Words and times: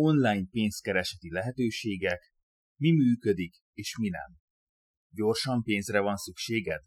online 0.00 0.46
pénzkereseti 0.50 1.30
lehetőségek, 1.30 2.32
mi 2.76 2.90
működik 2.90 3.54
és 3.72 3.96
mi 3.98 4.08
nem. 4.08 4.36
Gyorsan 5.10 5.62
pénzre 5.62 6.00
van 6.00 6.16
szükséged? 6.16 6.80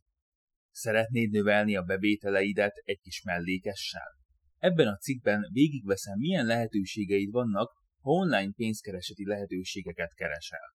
Szeretnéd 0.71 1.31
növelni 1.31 1.75
a 1.75 1.81
bevételeidet 1.81 2.73
egy 2.83 2.99
kis 2.99 3.21
mellékessel? 3.23 4.17
Ebben 4.57 4.87
a 4.87 4.97
cikkben 4.97 5.49
végigveszem, 5.51 6.17
milyen 6.17 6.45
lehetőségeid 6.45 7.31
vannak, 7.31 7.71
ha 7.99 8.11
online 8.11 8.51
pénzkereseti 8.55 9.25
lehetőségeket 9.25 10.13
keresel. 10.13 10.73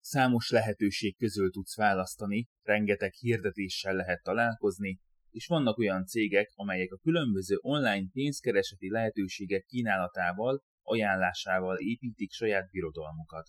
Számos 0.00 0.50
lehetőség 0.50 1.16
közül 1.16 1.50
tudsz 1.50 1.76
választani, 1.76 2.48
rengeteg 2.62 3.12
hirdetéssel 3.12 3.94
lehet 3.94 4.22
találkozni, 4.22 5.00
és 5.30 5.46
vannak 5.46 5.78
olyan 5.78 6.06
cégek, 6.06 6.50
amelyek 6.54 6.92
a 6.92 6.98
különböző 6.98 7.56
online 7.60 8.08
pénzkereseti 8.12 8.90
lehetőségek 8.90 9.64
kínálatával, 9.64 10.62
ajánlásával 10.86 11.76
építik 11.78 12.30
saját 12.32 12.70
birodalmukat. 12.70 13.48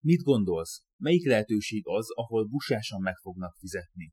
Mit 0.00 0.22
gondolsz, 0.22 0.84
melyik 0.96 1.26
lehetőség 1.26 1.82
az, 1.86 2.06
ahol 2.14 2.46
busásan 2.46 3.00
meg 3.00 3.16
fognak 3.16 3.54
fizetni? 3.58 4.12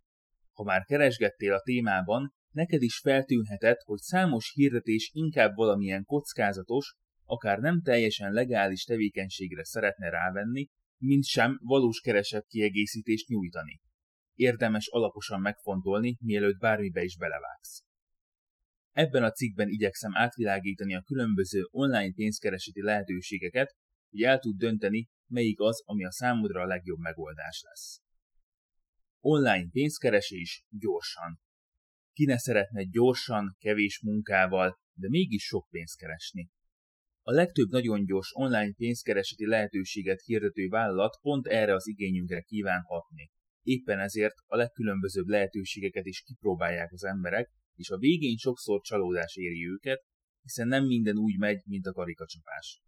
Ha 0.51 0.63
már 0.63 0.83
keresgettél 0.83 1.53
a 1.53 1.61
témában, 1.61 2.33
neked 2.51 2.81
is 2.81 2.99
feltűnhetett, 2.99 3.79
hogy 3.81 3.99
számos 3.99 4.51
hirdetés 4.55 5.11
inkább 5.13 5.55
valamilyen 5.55 6.05
kockázatos, 6.05 6.95
akár 7.25 7.59
nem 7.59 7.81
teljesen 7.81 8.31
legális 8.31 8.83
tevékenységre 8.83 9.63
szeretne 9.63 10.09
rávenni, 10.09 10.69
mint 10.97 11.23
sem 11.23 11.59
valós 11.61 11.99
keresett 11.99 12.45
kiegészítést 12.47 13.27
nyújtani. 13.27 13.81
Érdemes 14.33 14.87
alaposan 14.87 15.41
megfontolni, 15.41 16.17
mielőtt 16.19 16.59
bármibe 16.59 17.03
is 17.03 17.17
belevágsz. 17.17 17.83
Ebben 18.93 19.23
a 19.23 19.31
cikkben 19.31 19.67
igyekszem 19.67 20.11
átvilágítani 20.15 20.95
a 20.95 21.01
különböző 21.01 21.67
online 21.71 22.13
pénzkereseti 22.13 22.81
lehetőségeket, 22.81 23.75
hogy 24.09 24.21
el 24.21 24.39
tud 24.39 24.57
dönteni, 24.57 25.09
melyik 25.27 25.59
az, 25.59 25.81
ami 25.85 26.05
a 26.05 26.11
számodra 26.11 26.61
a 26.61 26.65
legjobb 26.65 26.99
megoldás 26.99 27.61
lesz. 27.67 28.01
Online 29.19 29.69
pénzkeresés 29.71 30.65
gyorsan. 30.69 31.39
Ki 32.11 32.25
ne 32.25 32.37
szeretne 32.37 32.83
gyorsan, 32.83 33.55
kevés 33.59 34.01
munkával, 34.01 34.79
de 34.93 35.09
mégis 35.09 35.43
sok 35.43 35.67
pénzt 35.69 35.97
keresni? 35.97 36.49
A 37.21 37.31
legtöbb 37.31 37.69
nagyon 37.69 38.05
gyors 38.05 38.29
online 38.33 38.73
pénzkereseti 38.73 39.45
lehetőséget 39.45 40.21
hirdető 40.21 40.67
vállalat 40.67 41.19
pont 41.21 41.47
erre 41.47 41.73
az 41.73 41.87
igényünkre 41.87 42.41
kíván 42.41 42.81
hatni. 42.81 43.31
Éppen 43.61 43.99
ezért 43.99 44.35
a 44.45 44.55
legkülönbözőbb 44.55 45.27
lehetőségeket 45.27 46.05
is 46.05 46.21
kipróbálják 46.21 46.91
az 46.91 47.03
emberek, 47.03 47.49
és 47.75 47.89
a 47.89 47.97
végén 47.97 48.37
sokszor 48.37 48.81
csalódás 48.81 49.35
éri 49.35 49.67
őket, 49.67 50.03
hiszen 50.41 50.67
nem 50.67 50.85
minden 50.85 51.17
úgy 51.17 51.37
megy, 51.37 51.61
mint 51.65 51.85
a 51.85 51.91
karikacsapás. 51.91 52.81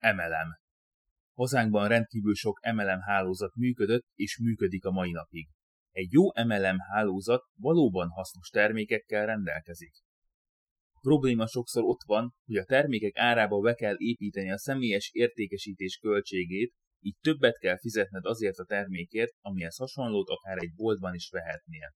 MLM 0.00 0.58
Hazánkban 1.34 1.88
rendkívül 1.88 2.34
sok 2.34 2.60
MLM 2.72 3.00
hálózat 3.00 3.54
működött 3.54 4.06
és 4.14 4.38
működik 4.38 4.84
a 4.84 4.90
mai 4.90 5.10
napig. 5.10 5.48
Egy 5.90 6.12
jó 6.12 6.24
MLM 6.44 6.78
hálózat 6.78 7.42
valóban 7.56 8.08
hasznos 8.08 8.48
termékekkel 8.48 9.26
rendelkezik. 9.26 9.92
A 10.92 10.98
probléma 11.00 11.46
sokszor 11.46 11.82
ott 11.84 12.02
van, 12.06 12.34
hogy 12.44 12.56
a 12.56 12.64
termékek 12.64 13.18
árába 13.18 13.60
be 13.60 13.74
kell 13.74 13.94
építeni 13.98 14.50
a 14.50 14.58
személyes 14.58 15.10
értékesítés 15.12 15.96
költségét, 15.96 16.74
így 17.00 17.16
többet 17.20 17.58
kell 17.58 17.78
fizetned 17.78 18.24
azért 18.24 18.58
a 18.58 18.64
termékért, 18.64 19.32
amihez 19.40 19.76
hasonlót 19.76 20.28
akár 20.28 20.56
egy 20.56 20.74
boltban 20.74 21.14
is 21.14 21.30
vehetnél. 21.30 21.94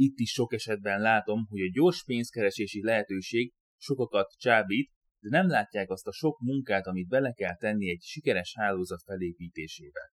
Itt 0.00 0.18
is 0.18 0.30
sok 0.30 0.52
esetben 0.52 1.00
látom, 1.00 1.46
hogy 1.48 1.60
a 1.60 1.70
gyors 1.72 2.04
pénzkeresési 2.04 2.82
lehetőség 2.82 3.52
sokakat 3.76 4.34
csábít, 4.36 4.90
de 5.20 5.28
nem 5.28 5.48
látják 5.48 5.90
azt 5.90 6.06
a 6.06 6.12
sok 6.12 6.38
munkát, 6.40 6.86
amit 6.86 7.08
bele 7.08 7.32
kell 7.32 7.56
tenni 7.56 7.90
egy 7.90 8.02
sikeres 8.02 8.54
hálózat 8.56 9.02
felépítésébe. 9.02 10.12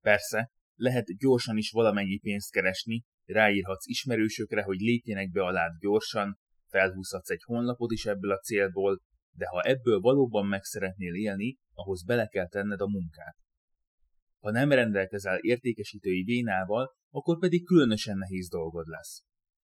Persze, 0.00 0.50
lehet 0.74 1.16
gyorsan 1.18 1.56
is 1.56 1.70
valamennyi 1.70 2.18
pénzt 2.18 2.52
keresni, 2.52 3.04
ráírhatsz 3.24 3.86
ismerősökre, 3.86 4.62
hogy 4.62 4.78
lépjenek 4.78 5.30
be 5.30 5.42
alád 5.42 5.78
gyorsan, 5.80 6.38
felhúzhatsz 6.66 7.30
egy 7.30 7.42
honlapot 7.44 7.90
is 7.90 8.04
ebből 8.04 8.30
a 8.30 8.38
célból, 8.38 9.00
de 9.36 9.46
ha 9.46 9.62
ebből 9.62 10.00
valóban 10.00 10.46
meg 10.46 10.62
szeretnél 10.62 11.14
élni, 11.14 11.58
ahhoz 11.72 12.04
bele 12.04 12.26
kell 12.26 12.48
tenned 12.48 12.80
a 12.80 12.88
munkát. 12.88 13.36
Ha 14.40 14.50
nem 14.50 14.72
rendelkezel 14.72 15.38
értékesítői 15.38 16.22
vénával, 16.22 16.94
akkor 17.10 17.38
pedig 17.38 17.64
különösen 17.64 18.18
nehéz 18.18 18.48
dolgod 18.48 18.86
lesz. 18.86 19.22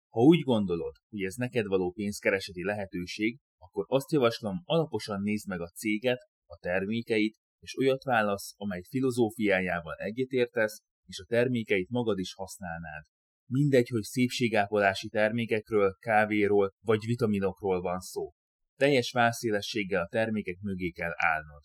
Ha 0.09 0.21
úgy 0.21 0.41
gondolod, 0.41 0.95
hogy 1.11 1.23
ez 1.23 1.35
neked 1.35 1.67
való 1.67 1.93
pénzkereseti 1.93 2.65
lehetőség, 2.65 3.39
akkor 3.59 3.85
azt 3.89 4.13
javaslom, 4.13 4.63
alaposan 4.65 5.23
nézd 5.23 5.49
meg 5.49 5.61
a 5.61 5.69
céget, 5.69 6.19
a 6.47 6.59
termékeit, 6.59 7.37
és 7.61 7.79
olyat 7.79 8.05
válasz, 8.05 8.55
amely 8.57 8.83
filozófiájával 8.89 9.95
egyetértesz, 9.95 10.83
és 11.07 11.19
a 11.19 11.25
termékeit 11.25 11.89
magad 11.89 12.19
is 12.19 12.35
használnád. 12.35 13.05
Mindegy, 13.47 13.89
hogy 13.89 14.03
szépségápolási 14.03 15.09
termékekről, 15.09 15.97
kávéról 16.01 16.75
vagy 16.81 17.05
vitaminokról 17.07 17.81
van 17.81 18.01
szó. 18.01 18.33
Teljes 18.77 19.11
válszélességgel 19.11 20.03
a 20.03 20.09
termékek 20.09 20.59
mögé 20.61 20.91
kell 20.91 21.13
állnod. 21.15 21.63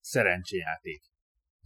Szerencsejáték. 0.00 1.02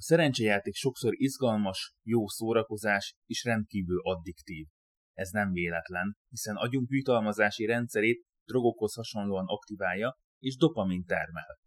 A 0.03 0.05
szerencsejáték 0.05 0.75
sokszor 0.75 1.13
izgalmas, 1.17 1.95
jó 2.03 2.29
szórakozás 2.29 3.17
és 3.27 3.45
rendkívül 3.45 4.01
addiktív. 4.03 4.67
Ez 5.13 5.31
nem 5.31 5.53
véletlen, 5.53 6.17
hiszen 6.29 6.57
agyunk 6.57 6.91
jutalmazási 6.91 7.65
rendszerét 7.65 8.25
drogokhoz 8.45 8.95
hasonlóan 8.95 9.45
aktiválja 9.47 10.19
és 10.39 10.57
dopamin 10.57 11.05
termel. 11.05 11.59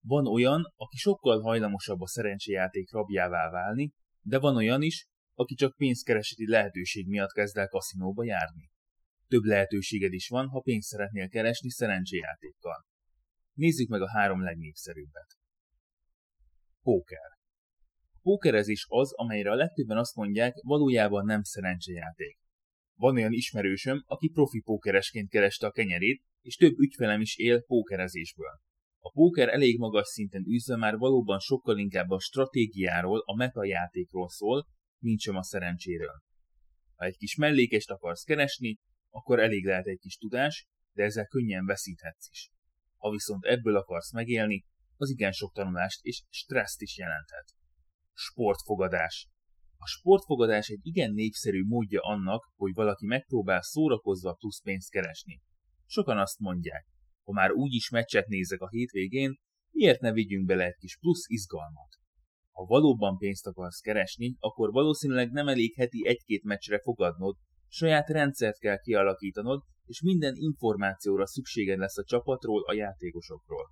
Van 0.00 0.26
olyan, 0.26 0.72
aki 0.76 0.96
sokkal 0.96 1.40
hajlamosabb 1.40 2.00
a 2.00 2.06
szerencsejáték 2.06 2.90
rabjává 2.90 3.50
válni, 3.50 3.92
de 4.20 4.38
van 4.38 4.56
olyan 4.56 4.82
is, 4.82 5.08
aki 5.34 5.54
csak 5.54 5.76
pénzkereseti 5.76 6.48
lehetőség 6.48 7.08
miatt 7.08 7.32
kezd 7.32 7.56
el 7.56 7.68
kaszinóba 7.68 8.24
járni. 8.24 8.70
Több 9.28 9.42
lehetőséged 9.42 10.12
is 10.12 10.28
van, 10.28 10.48
ha 10.48 10.60
pénzt 10.60 10.88
szeretnél 10.88 11.28
keresni 11.28 11.70
szerencséjátékkal. 11.70 12.86
Nézzük 13.52 13.88
meg 13.88 14.00
a 14.00 14.10
három 14.10 14.42
legnépszerűbbet. 14.42 15.36
Póker. 16.82 17.35
Pókerezés 18.26 18.86
az, 18.88 19.12
amelyre 19.14 19.50
a 19.50 19.54
legtöbben 19.54 19.96
azt 19.96 20.14
mondják, 20.14 20.54
valójában 20.54 21.24
nem 21.24 21.42
szerencsejáték. 21.42 22.38
Van 22.94 23.14
olyan 23.14 23.32
ismerősöm, 23.32 24.02
aki 24.06 24.28
profi 24.28 24.60
pókeresként 24.60 25.28
kereste 25.28 25.66
a 25.66 25.70
kenyerét, 25.70 26.22
és 26.42 26.56
több 26.56 26.78
ügyfelem 26.78 27.20
is 27.20 27.36
él 27.36 27.62
pókerezésből. 27.62 28.60
A 28.98 29.10
póker 29.10 29.48
elég 29.48 29.78
magas 29.78 30.06
szinten 30.06 30.46
űzve 30.48 30.76
már 30.76 30.96
valóban 30.96 31.38
sokkal 31.38 31.78
inkább 31.78 32.10
a 32.10 32.20
stratégiáról, 32.20 33.22
a 33.24 33.36
metajátékról 33.36 34.28
szól, 34.28 34.66
mint 34.98 35.20
sem 35.20 35.36
a 35.36 35.42
szerencséről. 35.42 36.22
Ha 36.94 37.04
egy 37.04 37.16
kis 37.16 37.36
mellékest 37.36 37.90
akarsz 37.90 38.22
keresni, 38.22 38.78
akkor 39.10 39.40
elég 39.40 39.64
lehet 39.64 39.86
egy 39.86 39.98
kis 39.98 40.16
tudás, 40.16 40.66
de 40.92 41.02
ezzel 41.02 41.26
könnyen 41.26 41.66
veszíthetsz 41.66 42.28
is. 42.30 42.50
Ha 42.96 43.10
viszont 43.10 43.44
ebből 43.44 43.76
akarsz 43.76 44.12
megélni, 44.12 44.64
az 44.96 45.10
igen 45.10 45.32
sok 45.32 45.52
tanulást 45.52 46.04
és 46.04 46.22
stresszt 46.30 46.80
is 46.80 46.96
jelenthet. 46.98 47.54
Sportfogadás. 48.18 49.28
A 49.76 49.86
sportfogadás 49.86 50.68
egy 50.68 50.80
igen 50.82 51.12
népszerű 51.12 51.64
módja 51.64 52.00
annak, 52.00 52.50
hogy 52.54 52.74
valaki 52.74 53.06
megpróbál 53.06 53.62
szórakozva 53.62 54.32
plusz 54.32 54.62
pénzt 54.62 54.90
keresni. 54.90 55.40
Sokan 55.86 56.18
azt 56.18 56.38
mondják, 56.38 56.86
ha 57.22 57.32
már 57.32 57.52
úgyis 57.52 57.90
meccset 57.90 58.26
nézek 58.26 58.60
a 58.60 58.68
hétvégén, 58.68 59.38
miért 59.70 60.00
ne 60.00 60.12
vigyünk 60.12 60.46
bele 60.46 60.64
egy 60.64 60.76
kis 60.76 60.98
plusz 60.98 61.28
izgalmat? 61.28 61.88
Ha 62.50 62.64
valóban 62.64 63.16
pénzt 63.16 63.46
akarsz 63.46 63.80
keresni, 63.80 64.36
akkor 64.38 64.70
valószínűleg 64.70 65.30
nem 65.30 65.48
elég 65.48 65.74
heti 65.74 66.06
egy-két 66.06 66.42
meccsre 66.42 66.80
fogadnod, 66.80 67.36
saját 67.68 68.08
rendszert 68.08 68.58
kell 68.58 68.78
kialakítanod, 68.78 69.62
és 69.84 70.02
minden 70.02 70.34
információra 70.36 71.26
szükséged 71.26 71.78
lesz 71.78 71.98
a 71.98 72.04
csapatról, 72.04 72.62
a 72.62 72.74
játékosokról. 72.74 73.66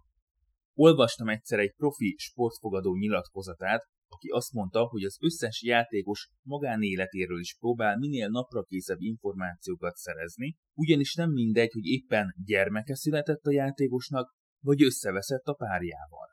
Olvastam 0.74 1.28
egyszer 1.28 1.58
egy 1.58 1.74
profi 1.76 2.14
sportfogadó 2.18 2.96
nyilatkozatát, 2.96 3.88
aki 4.14 4.28
azt 4.28 4.52
mondta, 4.52 4.86
hogy 4.86 5.02
az 5.02 5.16
összes 5.20 5.62
játékos 5.62 6.28
magánéletéről 6.42 7.40
is 7.40 7.56
próbál 7.58 7.98
minél 7.98 8.28
naprakészebb 8.28 9.00
információkat 9.00 9.96
szerezni, 9.96 10.56
ugyanis 10.74 11.14
nem 11.14 11.30
mindegy, 11.30 11.72
hogy 11.72 11.84
éppen 11.84 12.34
gyermeke 12.44 12.94
született 12.94 13.44
a 13.44 13.52
játékosnak, 13.52 14.34
vagy 14.64 14.82
összeveszett 14.82 15.44
a 15.44 15.54
párjával. 15.54 16.28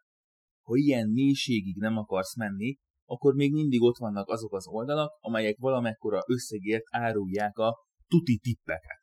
Ha 0.61 0.75
ilyen 0.75 1.09
mélységig 1.09 1.77
nem 1.77 1.97
akarsz 1.97 2.35
menni, 2.35 2.77
akkor 3.05 3.33
még 3.33 3.51
mindig 3.51 3.81
ott 3.81 3.97
vannak 3.97 4.29
azok 4.29 4.53
az 4.53 4.67
oldalak, 4.67 5.17
amelyek 5.19 5.57
valamekkora 5.57 6.19
összegért 6.27 6.83
árulják 6.89 7.57
a 7.57 7.75
tuti 8.07 8.37
tippeket. 8.37 8.99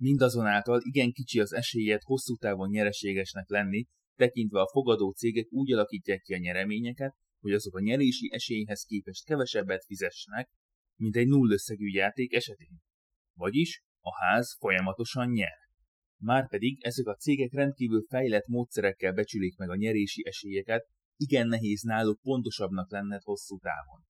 Mindazonáltal 0.00 0.80
igen 0.82 1.12
kicsi 1.12 1.40
az 1.40 1.52
esélyed 1.52 2.02
hosszú 2.02 2.36
távon 2.36 2.68
nyereségesnek 2.68 3.48
lenni, 3.48 3.86
tekintve 4.16 4.60
a 4.60 4.70
fogadó 4.72 5.10
cégek 5.10 5.46
úgy 5.50 5.72
alakítják 5.72 6.20
ki 6.20 6.34
a 6.34 6.38
nyereményeket, 6.38 7.14
hogy 7.40 7.52
azok 7.52 7.76
a 7.76 7.80
nyerési 7.80 8.32
esélyhez 8.32 8.84
képest 8.84 9.24
kevesebbet 9.24 9.84
fizessenek, 9.84 10.50
mint 11.00 11.16
egy 11.16 11.26
nullösszegű 11.26 11.86
játék 11.86 12.34
esetén. 12.34 12.82
Vagyis 13.36 13.82
a 14.00 14.24
ház 14.24 14.56
folyamatosan 14.58 15.30
nyer. 15.30 15.58
Márpedig 16.22 16.84
ezek 16.84 17.06
a 17.06 17.16
cégek 17.16 17.52
rendkívül 17.52 18.06
fejlett 18.08 18.46
módszerekkel 18.46 19.12
becsülik 19.12 19.56
meg 19.56 19.70
a 19.70 19.76
nyerési 19.76 20.26
esélyeket, 20.26 20.86
igen 21.16 21.46
nehéz 21.46 21.82
náluk 21.82 22.20
pontosabbnak 22.20 22.90
lenned 22.90 23.22
hosszú 23.22 23.58
távon. 23.58 24.04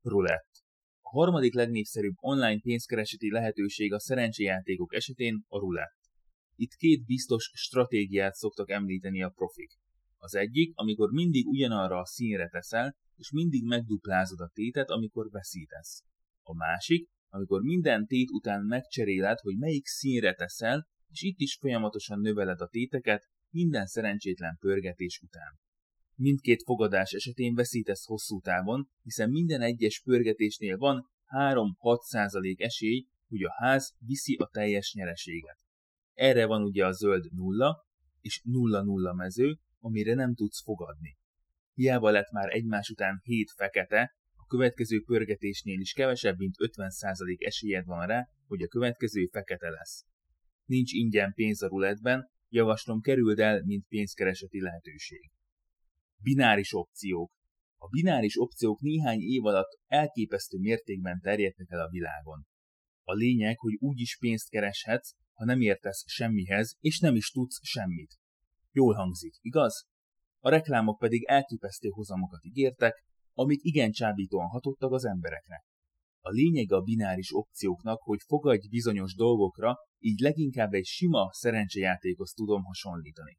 Roulette. 0.00 0.58
A 1.00 1.08
harmadik 1.08 1.54
legnépszerűbb 1.54 2.14
online 2.16 2.60
pénzkereseti 2.60 3.30
lehetőség 3.30 3.92
a 3.92 4.00
szerencséjátékok 4.00 4.94
esetén 4.94 5.44
a 5.48 5.58
roulette. 5.58 6.08
Itt 6.54 6.74
két 6.74 7.04
biztos 7.04 7.50
stratégiát 7.54 8.34
szoktak 8.34 8.70
említeni 8.70 9.22
a 9.22 9.28
profik. 9.28 9.70
Az 10.22 10.34
egyik, 10.34 10.72
amikor 10.74 11.10
mindig 11.10 11.46
ugyanarra 11.46 11.98
a 11.98 12.06
színre 12.06 12.48
teszel, 12.48 12.96
és 13.16 13.30
mindig 13.30 13.64
megduplázod 13.64 14.40
a 14.40 14.50
tétet, 14.54 14.90
amikor 14.90 15.30
veszítesz. 15.30 16.02
A 16.42 16.54
másik, 16.54 17.08
amikor 17.28 17.62
minden 17.62 18.06
tét 18.06 18.30
után 18.30 18.64
megcseréled, 18.64 19.38
hogy 19.38 19.56
melyik 19.56 19.86
színre 19.86 20.34
teszel, 20.34 20.88
és 21.10 21.22
itt 21.22 21.38
is 21.38 21.56
folyamatosan 21.60 22.20
növeled 22.20 22.60
a 22.60 22.68
téteket 22.68 23.28
minden 23.50 23.86
szerencsétlen 23.86 24.56
pörgetés 24.60 25.20
után. 25.22 25.58
Mindkét 26.14 26.62
fogadás 26.62 27.12
esetén 27.12 27.54
veszítesz 27.54 28.04
hosszú 28.04 28.40
távon, 28.40 28.88
hiszen 29.02 29.30
minden 29.30 29.60
egyes 29.60 30.02
pörgetésnél 30.04 30.76
van 30.76 31.10
3-6% 31.28 32.60
esély, 32.60 33.06
hogy 33.28 33.42
a 33.42 33.52
ház 33.52 33.94
viszi 33.98 34.34
a 34.34 34.46
teljes 34.46 34.92
nyereséget. 34.94 35.58
Erre 36.14 36.46
van 36.46 36.62
ugye 36.62 36.86
a 36.86 36.92
zöld 36.92 37.32
nulla 37.32 37.86
és 38.20 38.42
nulla-nulla 38.44 39.12
mező, 39.12 39.58
amire 39.82 40.14
nem 40.14 40.34
tudsz 40.34 40.62
fogadni. 40.62 41.16
Hiába 41.74 42.10
lett 42.10 42.30
már 42.30 42.54
egymás 42.54 42.88
után 42.88 43.20
hét 43.22 43.50
fekete, 43.56 44.16
a 44.34 44.46
következő 44.46 45.02
pörgetésnél 45.02 45.80
is 45.80 45.92
kevesebb, 45.92 46.38
mint 46.38 46.54
50% 46.58 47.46
esélyed 47.46 47.84
van 47.84 48.06
rá, 48.06 48.28
hogy 48.46 48.62
a 48.62 48.68
következő 48.68 49.26
fekete 49.26 49.70
lesz. 49.70 50.04
Nincs 50.64 50.92
ingyen 50.92 51.32
pénz 51.32 51.62
a 51.62 51.68
ruletben, 51.68 52.30
javaslom 52.48 53.00
kerüld 53.00 53.38
el, 53.38 53.62
mint 53.62 53.86
pénzkereseti 53.88 54.60
lehetőség. 54.60 55.30
Bináris 56.22 56.74
opciók. 56.74 57.32
A 57.76 57.88
bináris 57.88 58.40
opciók 58.40 58.80
néhány 58.80 59.20
év 59.20 59.44
alatt 59.44 59.78
elképesztő 59.86 60.58
mértékben 60.58 61.20
terjedtek 61.20 61.70
el 61.70 61.80
a 61.80 61.88
világon. 61.88 62.46
A 63.02 63.12
lényeg, 63.12 63.58
hogy 63.58 63.76
úgy 63.78 64.00
is 64.00 64.18
pénzt 64.18 64.48
kereshetsz, 64.48 65.14
ha 65.32 65.44
nem 65.44 65.60
értesz 65.60 66.04
semmihez, 66.06 66.76
és 66.80 66.98
nem 66.98 67.14
is 67.14 67.30
tudsz 67.30 67.58
semmit. 67.62 68.18
Jól 68.72 68.94
hangzik, 68.94 69.34
igaz? 69.40 69.86
A 70.38 70.48
reklámok 70.48 70.98
pedig 70.98 71.24
elképesztő 71.24 71.88
hozamokat 71.88 72.44
ígértek, 72.44 73.04
amik 73.34 73.58
igen 73.62 73.90
csábítóan 73.90 74.48
hatottak 74.48 74.92
az 74.92 75.04
emberekre. 75.04 75.64
A 76.20 76.30
lényeg 76.30 76.72
a 76.72 76.80
bináris 76.80 77.34
opcióknak, 77.34 78.00
hogy 78.02 78.18
fogadj 78.26 78.68
bizonyos 78.68 79.14
dolgokra, 79.14 79.76
így 79.98 80.20
leginkább 80.20 80.72
egy 80.72 80.84
sima 80.84 81.28
szerencsejátékhoz 81.32 82.32
tudom 82.32 82.62
hasonlítani. 82.62 83.38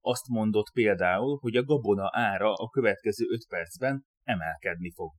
Azt 0.00 0.28
mondott 0.28 0.70
például, 0.72 1.38
hogy 1.40 1.56
a 1.56 1.64
gabona 1.64 2.10
ára 2.12 2.52
a 2.52 2.68
következő 2.68 3.26
5 3.28 3.46
percben 3.48 4.04
emelkedni 4.22 4.92
fog. 4.92 5.12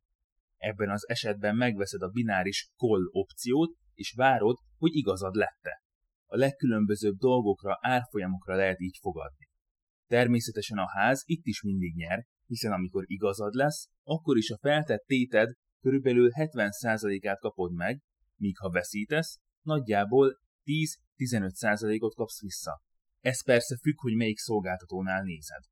Ebben 0.57 0.89
az 0.89 1.09
esetben 1.09 1.55
megveszed 1.55 2.01
a 2.01 2.09
bináris 2.09 2.69
call 2.77 3.09
opciót, 3.11 3.71
és 3.93 4.13
várod, 4.17 4.57
hogy 4.77 4.95
igazad 4.95 5.35
lette. 5.35 5.81
A 6.31 6.37
legkülönbözőbb 6.37 7.15
dolgokra, 7.15 7.77
árfolyamokra 7.81 8.55
lehet 8.55 8.79
így 8.79 8.97
fogadni. 9.01 9.47
Természetesen 10.07 10.77
a 10.77 10.89
ház 10.89 11.21
itt 11.25 11.45
is 11.45 11.61
mindig 11.61 11.95
nyer, 11.95 12.25
hiszen 12.45 12.71
amikor 12.71 13.03
igazad 13.07 13.53
lesz, 13.53 13.89
akkor 14.03 14.37
is 14.37 14.49
a 14.49 14.57
feltett 14.57 15.03
téted 15.05 15.53
körülbelül 15.81 16.29
70%-át 16.33 17.39
kapod 17.39 17.73
meg, 17.73 18.01
míg 18.35 18.57
ha 18.57 18.69
veszítesz, 18.69 19.37
nagyjából 19.61 20.39
10-15%-ot 20.65 22.15
kapsz 22.15 22.41
vissza. 22.41 22.81
Ez 23.19 23.43
persze 23.43 23.77
függ, 23.81 23.99
hogy 23.99 24.15
melyik 24.15 24.37
szolgáltatónál 24.37 25.23
nézed. 25.23 25.63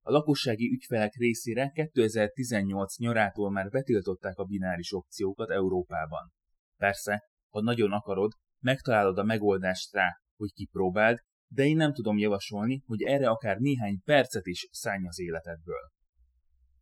A 0.00 0.10
lakossági 0.10 0.72
ügyfelek 0.72 1.14
részére 1.14 1.70
2018 1.70 2.98
nyarától 2.98 3.50
már 3.50 3.68
betiltották 3.68 4.38
a 4.38 4.44
bináris 4.44 4.92
opciókat 4.92 5.50
Európában. 5.50 6.32
Persze, 6.76 7.22
ha 7.48 7.60
nagyon 7.60 7.92
akarod, 7.92 8.32
megtalálod 8.64 9.18
a 9.18 9.22
megoldást 9.22 9.92
rá, 9.92 10.08
hogy 10.36 10.52
kipróbáld, 10.52 11.18
de 11.48 11.64
én 11.64 11.76
nem 11.76 11.92
tudom 11.92 12.18
javasolni, 12.18 12.82
hogy 12.86 13.02
erre 13.02 13.28
akár 13.28 13.58
néhány 13.58 14.02
percet 14.04 14.46
is 14.46 14.68
szállj 14.70 15.06
az 15.06 15.20
életedből. 15.20 15.92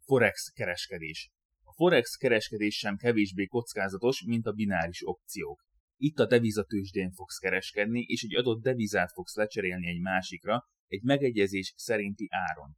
Forex 0.05 0.49
kereskedés. 0.49 1.31
A 1.62 1.73
Forex 1.73 2.17
kereskedés 2.17 2.76
sem 2.76 2.96
kevésbé 2.96 3.46
kockázatos, 3.46 4.25
mint 4.25 4.46
a 4.46 4.52
bináris 4.52 5.06
opciók. 5.06 5.64
Itt 5.96 6.19
a 6.19 6.26
devizatősdén 6.26 7.12
fogsz 7.12 7.38
kereskedni, 7.38 8.00
és 8.00 8.23
egy 8.23 8.37
adott 8.37 8.62
devizát 8.62 9.12
fogsz 9.12 9.35
lecserélni 9.35 9.88
egy 9.88 10.00
másikra, 10.00 10.69
egy 10.87 11.02
megegyezés 11.02 11.75
szerinti 11.76 12.28
áron. 12.31 12.76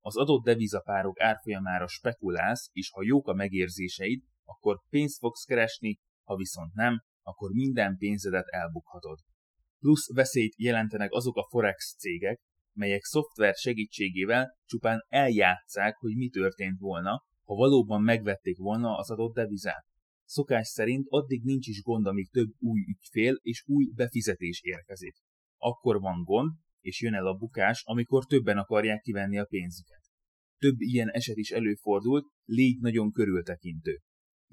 Az 0.00 0.16
adott 0.16 0.44
devizapárok 0.44 1.20
árfolyamára 1.20 1.86
spekulálsz, 1.86 2.68
és 2.72 2.90
ha 2.90 3.02
jók 3.02 3.28
a 3.28 3.34
megérzéseid, 3.34 4.22
akkor 4.44 4.82
pénzt 4.88 5.18
fogsz 5.18 5.44
keresni, 5.44 6.00
ha 6.22 6.36
viszont 6.36 6.74
nem, 6.74 7.02
akkor 7.24 7.50
minden 7.50 7.96
pénzedet 7.96 8.46
elbukhatod. 8.46 9.18
Plusz 9.78 10.14
veszélyt 10.14 10.54
jelentenek 10.56 11.12
azok 11.12 11.36
a 11.36 11.46
forex 11.50 11.96
cégek, 11.96 12.40
melyek 12.76 13.02
szoftver 13.02 13.54
segítségével 13.54 14.58
csupán 14.64 15.04
eljátszák, 15.08 15.96
hogy 15.96 16.16
mi 16.16 16.28
történt 16.28 16.78
volna, 16.78 17.24
ha 17.44 17.54
valóban 17.54 18.02
megvették 18.02 18.58
volna 18.58 18.96
az 18.96 19.10
adott 19.10 19.34
devizát. 19.34 19.86
Szokás 20.24 20.68
szerint 20.68 21.06
addig 21.08 21.42
nincs 21.44 21.66
is 21.66 21.82
gond, 21.82 22.06
amíg 22.06 22.30
több 22.30 22.50
új 22.58 22.80
ügyfél 22.80 23.38
és 23.42 23.64
új 23.66 23.90
befizetés 23.94 24.60
érkezik. 24.62 25.14
Akkor 25.56 26.00
van 26.00 26.22
gond, 26.22 26.52
és 26.80 27.00
jön 27.00 27.14
el 27.14 27.26
a 27.26 27.36
bukás, 27.36 27.82
amikor 27.84 28.24
többen 28.24 28.58
akarják 28.58 29.00
kivenni 29.00 29.38
a 29.38 29.44
pénzüket. 29.44 30.02
Több 30.58 30.80
ilyen 30.80 31.10
eset 31.10 31.36
is 31.36 31.50
előfordult, 31.50 32.26
légy 32.44 32.80
nagyon 32.80 33.12
körültekintő. 33.12 34.00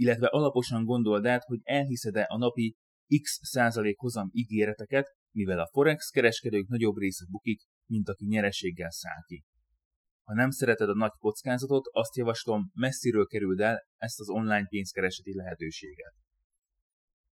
Illetve 0.01 0.27
alaposan 0.27 0.86
gondold 0.86 1.25
át, 1.25 1.44
hogy 1.44 1.59
elhiszed-e 1.63 2.25
a 2.30 2.38
napi 2.38 2.75
x 3.21 3.39
százalék 3.42 3.98
hozam 3.98 4.30
ígéreteket, 4.31 5.15
mivel 5.31 5.59
a 5.59 5.69
forex 5.71 6.09
kereskedők 6.09 6.68
nagyobb 6.68 6.95
része 6.95 7.25
bukik, 7.30 7.62
mint 7.86 8.09
aki 8.09 8.25
nyereséggel 8.25 8.92
száll 8.92 9.21
ki. 9.27 9.44
Ha 10.24 10.33
nem 10.33 10.50
szereted 10.50 10.89
a 10.89 10.94
nagy 10.94 11.12
kockázatot, 11.19 11.88
azt 11.92 12.15
javaslom, 12.15 12.71
messziről 12.74 13.25
kerüld 13.25 13.59
el 13.59 13.88
ezt 13.98 14.19
az 14.19 14.30
online 14.30 14.68
pénzkereseti 14.68 15.36
lehetőséget. 15.36 16.13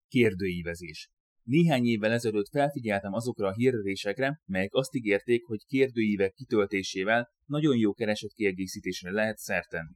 Kérdőívezés. 0.08 1.10
Néhány 1.42 1.84
évvel 1.84 2.12
ezelőtt 2.12 2.48
felfigyeltem 2.48 3.12
azokra 3.12 3.48
a 3.48 3.54
hirdetésekre, 3.54 4.42
melyek 4.44 4.74
azt 4.74 4.94
ígérték, 4.94 5.44
hogy 5.44 5.64
kérdőívek 5.66 6.32
kitöltésével 6.32 7.28
nagyon 7.44 7.76
jó 7.76 7.92
keresett 7.92 8.32
kiegészítésre 8.32 9.10
lehet 9.10 9.38
szertenni. 9.38 9.94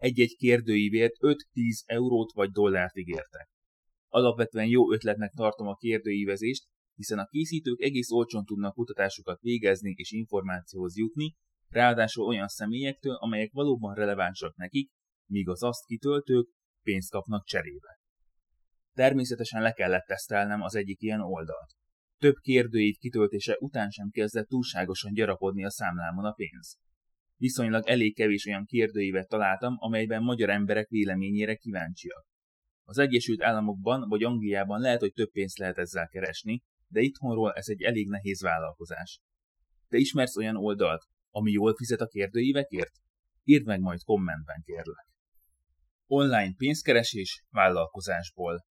Egy-egy 0.00 0.36
kérdőívért 0.36 1.14
5-10 1.18 1.36
eurót 1.84 2.32
vagy 2.32 2.50
dollárt 2.50 2.96
ígértek. 2.96 3.48
Alapvetően 4.08 4.66
jó 4.66 4.92
ötletnek 4.92 5.32
tartom 5.32 5.66
a 5.66 5.74
kérdőívezést, 5.74 6.64
hiszen 6.94 7.18
a 7.18 7.26
készítők 7.26 7.80
egész 7.80 8.10
olcsón 8.10 8.44
tudnak 8.44 8.74
kutatásokat 8.74 9.40
végezni 9.40 9.94
és 9.96 10.10
információhoz 10.10 10.96
jutni, 10.96 11.34
ráadásul 11.68 12.26
olyan 12.26 12.48
személyektől, 12.48 13.14
amelyek 13.14 13.52
valóban 13.52 13.94
relevánsak 13.94 14.56
nekik, 14.56 14.90
míg 15.30 15.48
az 15.48 15.62
azt 15.62 15.84
kitöltők 15.84 16.48
pénzt 16.82 17.10
kapnak 17.10 17.44
cserébe. 17.44 17.98
Természetesen 18.92 19.62
le 19.62 19.72
kellett 19.72 20.06
tesztelnem 20.06 20.62
az 20.62 20.74
egyik 20.74 21.00
ilyen 21.00 21.20
oldalt. 21.20 21.70
Több 22.18 22.34
kérdőív 22.34 22.94
kitöltése 22.96 23.56
után 23.58 23.90
sem 23.90 24.10
kezdett 24.10 24.48
túlságosan 24.48 25.12
gyarapodni 25.12 25.64
a 25.64 25.70
számlámon 25.70 26.24
a 26.24 26.32
pénz. 26.32 26.78
Viszonylag 27.40 27.86
elég 27.86 28.14
kevés 28.14 28.46
olyan 28.46 28.64
kérdőívet 28.64 29.28
találtam, 29.28 29.74
amelyben 29.78 30.22
magyar 30.22 30.50
emberek 30.50 30.88
véleményére 30.88 31.54
kíváncsiak. 31.54 32.26
Az 32.84 32.98
Egyesült 32.98 33.42
Államokban 33.42 34.08
vagy 34.08 34.22
Angliában 34.22 34.80
lehet, 34.80 35.00
hogy 35.00 35.12
több 35.12 35.30
pénzt 35.30 35.58
lehet 35.58 35.78
ezzel 35.78 36.08
keresni, 36.08 36.62
de 36.88 37.00
itthonról 37.00 37.52
ez 37.52 37.68
egy 37.68 37.82
elég 37.82 38.08
nehéz 38.08 38.42
vállalkozás. 38.42 39.20
Te 39.88 39.96
ismersz 39.96 40.36
olyan 40.36 40.56
oldalt, 40.56 41.02
ami 41.30 41.50
jól 41.50 41.74
fizet 41.74 42.00
a 42.00 42.06
kérdőívekért? 42.06 42.92
Írd 43.44 43.66
meg 43.66 43.80
majd 43.80 44.02
kommentben 44.02 44.62
kérlek. 44.64 45.06
Online 46.06 46.54
pénzkeresés 46.56 47.44
vállalkozásból. 47.50 48.64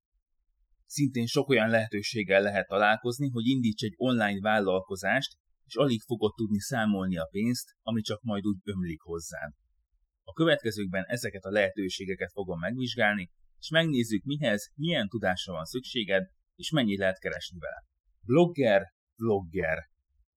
Szintén 0.85 1.25
sok 1.25 1.49
olyan 1.49 1.69
lehetőséggel 1.69 2.41
lehet 2.41 2.67
találkozni, 2.67 3.29
hogy 3.29 3.45
indíts 3.45 3.83
egy 3.83 3.93
online 3.97 4.39
vállalkozást, 4.39 5.37
és 5.69 5.75
alig 5.75 6.01
fogod 6.01 6.33
tudni 6.35 6.59
számolni 6.59 7.17
a 7.17 7.27
pénzt, 7.31 7.75
ami 7.81 8.01
csak 8.01 8.21
majd 8.21 8.45
úgy 8.45 8.57
ömlik 8.63 9.01
hozzád. 9.01 9.51
A 10.23 10.33
következőkben 10.33 11.03
ezeket 11.07 11.43
a 11.43 11.49
lehetőségeket 11.49 12.31
fogom 12.31 12.59
megvizsgálni, 12.59 13.31
és 13.59 13.69
megnézzük 13.69 14.23
mihez, 14.23 14.71
milyen 14.75 15.07
tudásra 15.07 15.53
van 15.53 15.65
szükséged, 15.65 16.27
és 16.55 16.71
mennyit 16.71 16.97
lehet 16.97 17.19
keresni 17.19 17.59
vele. 17.59 17.83
Blogger, 18.25 18.81
vlogger. 19.15 19.77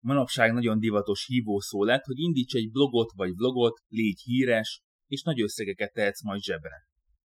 Manapság 0.01 0.53
nagyon 0.53 0.79
divatos 0.79 1.27
hívószó 1.27 1.85
lett, 1.85 2.05
hogy 2.05 2.19
indíts 2.19 2.55
egy 2.55 2.71
blogot 2.71 3.13
vagy 3.15 3.33
vlogot, 3.35 3.81
légy 3.89 4.21
híres, 4.21 4.83
és 5.07 5.23
nagy 5.23 5.41
összegeket 5.41 5.93
tehetsz 5.93 6.23
majd 6.23 6.43
zsebre. 6.43 6.87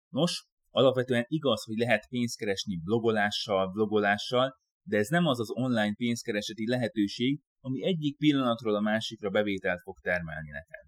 Nos, 0.10 0.46
alapvetően 0.70 1.26
igaz, 1.28 1.64
hogy 1.64 1.78
lehet 1.78 2.08
pénzt 2.10 2.38
keresni 2.38 2.78
blogolással, 2.78 3.72
vlogolással, 3.72 4.58
de 4.84 4.98
ez 4.98 5.08
nem 5.08 5.26
az 5.26 5.40
az 5.40 5.52
online 5.52 5.94
pénzkereseti 5.94 6.68
lehetőség, 6.68 7.42
ami 7.66 7.84
egyik 7.84 8.18
pillanatról 8.18 8.76
a 8.76 8.80
másikra 8.80 9.30
bevételt 9.30 9.82
fog 9.82 10.00
termelni 10.00 10.50
neked. 10.50 10.86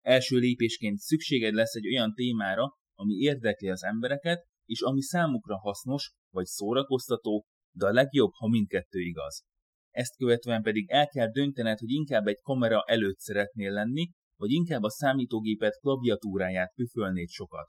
Első 0.00 0.36
lépésként 0.36 0.98
szükséged 0.98 1.54
lesz 1.54 1.74
egy 1.74 1.86
olyan 1.86 2.14
témára, 2.14 2.76
ami 2.94 3.14
érdekli 3.14 3.68
az 3.68 3.84
embereket, 3.84 4.46
és 4.64 4.80
ami 4.80 5.02
számukra 5.02 5.58
hasznos 5.58 6.12
vagy 6.30 6.44
szórakoztató, 6.44 7.46
de 7.76 7.86
a 7.86 7.92
legjobb, 7.92 8.30
ha 8.32 8.48
mindkettő 8.48 8.98
igaz. 8.98 9.44
Ezt 9.90 10.16
követően 10.16 10.62
pedig 10.62 10.90
el 10.90 11.06
kell 11.06 11.30
döntened, 11.30 11.78
hogy 11.78 11.90
inkább 11.90 12.26
egy 12.26 12.40
kamera 12.42 12.82
előtt 12.86 13.18
szeretnél 13.18 13.72
lenni, 13.72 14.10
vagy 14.36 14.50
inkább 14.50 14.82
a 14.82 14.90
számítógépet 14.90 15.78
klaviatúráját 15.80 16.72
püfölnéd 16.74 17.28
sokat. 17.28 17.68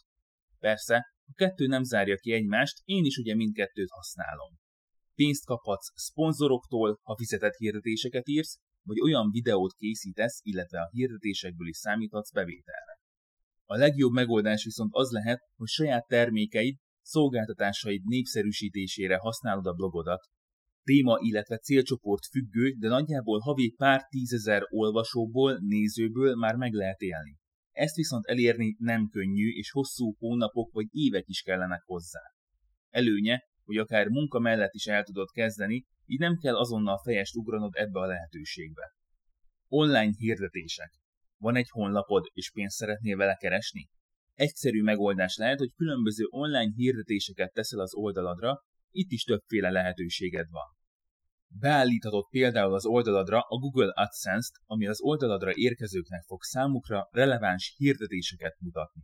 Persze, 0.59 0.95
a 1.25 1.33
kettő 1.35 1.65
nem 1.67 1.83
zárja 1.83 2.15
ki 2.15 2.31
egymást, 2.31 2.81
én 2.83 3.03
is 3.03 3.17
ugye 3.17 3.35
mindkettőt 3.35 3.89
használom. 3.89 4.60
Pénzt 5.21 5.45
kaphatsz 5.45 5.91
szponzoroktól, 5.95 6.99
ha 7.03 7.15
fizetett 7.15 7.55
hirdetéseket 7.55 8.27
írsz, 8.27 8.59
vagy 8.83 8.99
olyan 8.99 9.29
videót 9.31 9.73
készítesz, 9.73 10.39
illetve 10.43 10.79
a 10.79 10.89
hirdetésekből 10.91 11.67
is 11.67 11.77
számíthatsz 11.77 12.31
bevételre. 12.31 12.99
A 13.65 13.77
legjobb 13.77 14.11
megoldás 14.11 14.63
viszont 14.63 14.89
az 14.93 15.11
lehet, 15.11 15.39
hogy 15.55 15.67
saját 15.67 16.07
termékeid, 16.07 16.77
szolgáltatásaid 17.01 18.03
népszerűsítésére 18.03 19.17
használod 19.17 19.65
a 19.65 19.73
blogodat. 19.73 20.21
Téma, 20.83 21.17
illetve 21.19 21.57
célcsoport 21.57 22.25
függő, 22.25 22.75
de 22.79 22.87
nagyjából 22.87 23.39
havi 23.39 23.73
pár 23.77 24.01
tízezer 24.09 24.61
olvasóból, 24.69 25.57
nézőből 25.59 26.35
már 26.35 26.55
meg 26.55 26.73
lehet 26.73 26.99
élni. 26.99 27.37
Ezt 27.71 27.95
viszont 27.95 28.25
elérni 28.25 28.75
nem 28.79 29.07
könnyű, 29.09 29.49
és 29.49 29.71
hosszú 29.71 30.15
hónapok 30.17 30.71
vagy 30.71 30.87
évek 30.91 31.23
is 31.27 31.41
kellenek 31.41 31.81
hozzá. 31.85 32.21
Előnye, 32.89 33.49
hogy 33.71 33.79
akár 33.79 34.07
munka 34.07 34.39
mellett 34.39 34.73
is 34.73 34.85
el 34.85 35.03
tudod 35.03 35.29
kezdeni, 35.29 35.85
így 36.05 36.19
nem 36.19 36.37
kell 36.37 36.55
azonnal 36.55 37.01
fejest 37.03 37.35
ugranod 37.35 37.73
ebbe 37.75 37.99
a 37.99 38.05
lehetőségbe. 38.05 38.93
Online 39.67 40.13
hirdetések. 40.17 40.91
Van 41.37 41.55
egy 41.55 41.69
honlapod, 41.69 42.25
és 42.33 42.51
pénzt 42.51 42.75
szeretnél 42.75 43.17
vele 43.17 43.35
keresni? 43.35 43.89
Egyszerű 44.33 44.81
megoldás 44.81 45.35
lehet, 45.35 45.57
hogy 45.57 45.71
különböző 45.75 46.25
online 46.29 46.71
hirdetéseket 46.75 47.53
teszel 47.53 47.79
az 47.79 47.95
oldaladra, 47.95 48.63
itt 48.89 49.11
is 49.11 49.23
többféle 49.23 49.69
lehetőséged 49.69 50.47
van. 50.49 50.75
Beállíthatod 51.47 52.25
például 52.29 52.73
az 52.73 52.85
oldaladra 52.85 53.39
a 53.39 53.57
Google 53.57 53.91
AdSense-t, 53.95 54.53
ami 54.65 54.87
az 54.87 55.01
oldaladra 55.01 55.51
érkezőknek 55.53 56.23
fog 56.23 56.43
számukra 56.43 57.07
releváns 57.11 57.73
hirdetéseket 57.77 58.55
mutatni. 58.59 59.01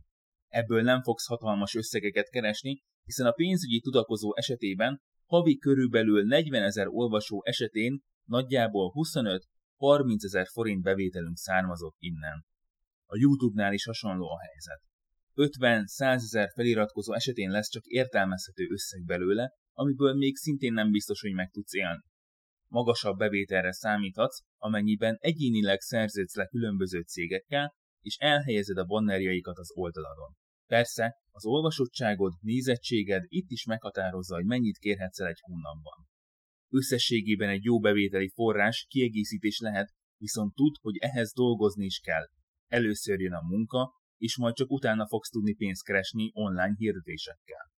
Ebből 0.48 0.82
nem 0.82 1.02
fogsz 1.02 1.26
hatalmas 1.26 1.74
összegeket 1.74 2.28
keresni, 2.28 2.82
hiszen 3.08 3.26
a 3.26 3.32
pénzügyi 3.32 3.80
tudakozó 3.80 4.36
esetében 4.36 5.02
havi 5.26 5.58
körülbelül 5.58 6.26
40 6.26 6.62
ezer 6.62 6.86
olvasó 6.88 7.42
esetén 7.44 8.02
nagyjából 8.24 8.92
25-30 8.94 10.24
ezer 10.24 10.46
forint 10.46 10.82
bevételünk 10.82 11.36
származott 11.36 11.96
innen. 11.98 12.46
A 13.06 13.18
YouTube-nál 13.18 13.72
is 13.72 13.84
hasonló 13.84 14.28
a 14.30 14.38
helyzet. 14.40 14.82
50-100 15.34 16.14
ezer 16.14 16.48
feliratkozó 16.54 17.12
esetén 17.12 17.50
lesz 17.50 17.68
csak 17.68 17.84
értelmezhető 17.86 18.66
összeg 18.70 19.04
belőle, 19.04 19.52
amiből 19.72 20.14
még 20.14 20.36
szintén 20.36 20.72
nem 20.72 20.90
biztos, 20.90 21.20
hogy 21.20 21.32
meg 21.32 21.50
tudsz 21.50 21.74
élni. 21.74 22.02
Magasabb 22.70 23.16
bevételre 23.16 23.72
számíthatsz, 23.72 24.40
amennyiben 24.56 25.16
egyénileg 25.20 25.80
szerződsz 25.80 26.34
le 26.34 26.46
különböző 26.46 27.00
cégekkel, 27.00 27.74
és 28.00 28.16
elhelyezed 28.16 28.76
a 28.76 28.84
bannerjaikat 28.84 29.58
az 29.58 29.70
oldaladon. 29.74 30.36
Persze, 30.68 31.16
az 31.30 31.46
olvasottságod, 31.46 32.32
nézettséged 32.40 33.24
itt 33.26 33.50
is 33.50 33.64
meghatározza, 33.64 34.34
hogy 34.34 34.44
mennyit 34.44 34.78
kérhetsz 34.78 35.20
el 35.20 35.26
egy 35.26 35.40
hónapban. 35.40 36.08
Összességében 36.68 37.48
egy 37.48 37.64
jó 37.64 37.80
bevételi 37.80 38.28
forrás 38.28 38.86
kiegészítés 38.88 39.58
lehet, 39.58 39.94
viszont 40.16 40.54
tud, 40.54 40.76
hogy 40.80 40.96
ehhez 40.96 41.32
dolgozni 41.32 41.84
is 41.84 41.98
kell. 41.98 42.28
Először 42.66 43.20
jön 43.20 43.32
a 43.32 43.42
munka, 43.42 43.92
és 44.16 44.36
majd 44.36 44.54
csak 44.54 44.70
utána 44.70 45.06
fogsz 45.06 45.30
tudni 45.30 45.54
pénzt 45.54 45.84
keresni 45.84 46.30
online 46.32 46.74
hirdetésekkel. 46.76 47.70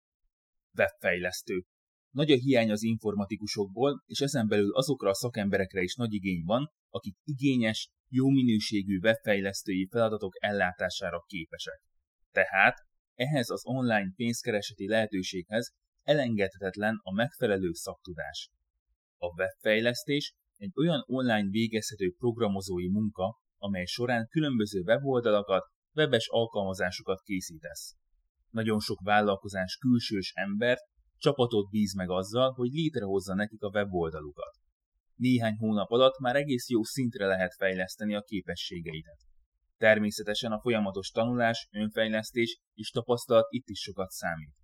Webfejlesztő. 0.79 1.65
Nagy 2.11 2.31
a 2.31 2.37
hiány 2.37 2.71
az 2.71 2.83
informatikusokból, 2.83 4.03
és 4.07 4.21
ezen 4.21 4.49
belül 4.49 4.75
azokra 4.75 5.11
a 5.11 5.15
szakemberekre 5.15 5.81
is 5.81 5.95
nagy 5.95 6.13
igény 6.13 6.43
van, 6.45 6.71
akik 6.89 7.17
igényes, 7.25 7.91
jó 8.09 8.29
minőségű 8.29 8.99
webfejlesztői 8.99 9.89
feladatok 9.91 10.33
ellátására 10.39 11.25
képesek. 11.27 11.81
Tehát 12.33 12.77
ehhez 13.15 13.51
az 13.51 13.67
online 13.67 14.13
pénzkereseti 14.17 14.89
lehetőséghez 14.89 15.73
elengedhetetlen 16.03 16.99
a 17.03 17.13
megfelelő 17.13 17.73
szaktudás. 17.73 18.51
A 19.17 19.27
webfejlesztés 19.27 20.35
egy 20.57 20.73
olyan 20.75 21.05
online 21.07 21.49
végezhető 21.51 22.15
programozói 22.19 22.89
munka, 22.89 23.39
amely 23.59 23.85
során 23.85 24.27
különböző 24.29 24.81
weboldalakat, 24.81 25.65
webes 25.95 26.29
alkalmazásokat 26.29 27.21
készítesz. 27.21 27.95
Nagyon 28.51 28.81
sok 28.81 29.01
vállalkozás 29.01 29.77
külsős 29.77 30.33
embert, 30.35 30.81
csapatot 31.17 31.71
bíz 31.71 31.95
meg 31.95 32.11
azzal, 32.11 32.53
hogy 32.53 32.71
létrehozza 32.71 33.35
nekik 33.35 33.63
a 33.63 33.71
weboldalukat. 33.71 34.55
Néhány 35.15 35.57
hónap 35.57 35.91
alatt 35.91 36.19
már 36.19 36.37
egész 36.37 36.69
jó 36.69 36.83
szintre 36.83 37.27
lehet 37.27 37.55
fejleszteni 37.55 38.15
a 38.15 38.23
képességeidet. 38.23 39.30
Természetesen 39.81 40.53
a 40.53 40.61
folyamatos 40.61 41.11
tanulás, 41.11 41.69
önfejlesztés 41.73 42.61
és 42.75 42.91
tapasztalat 42.91 43.47
itt 43.49 43.69
is 43.69 43.81
sokat 43.81 44.11
számít. 44.11 44.55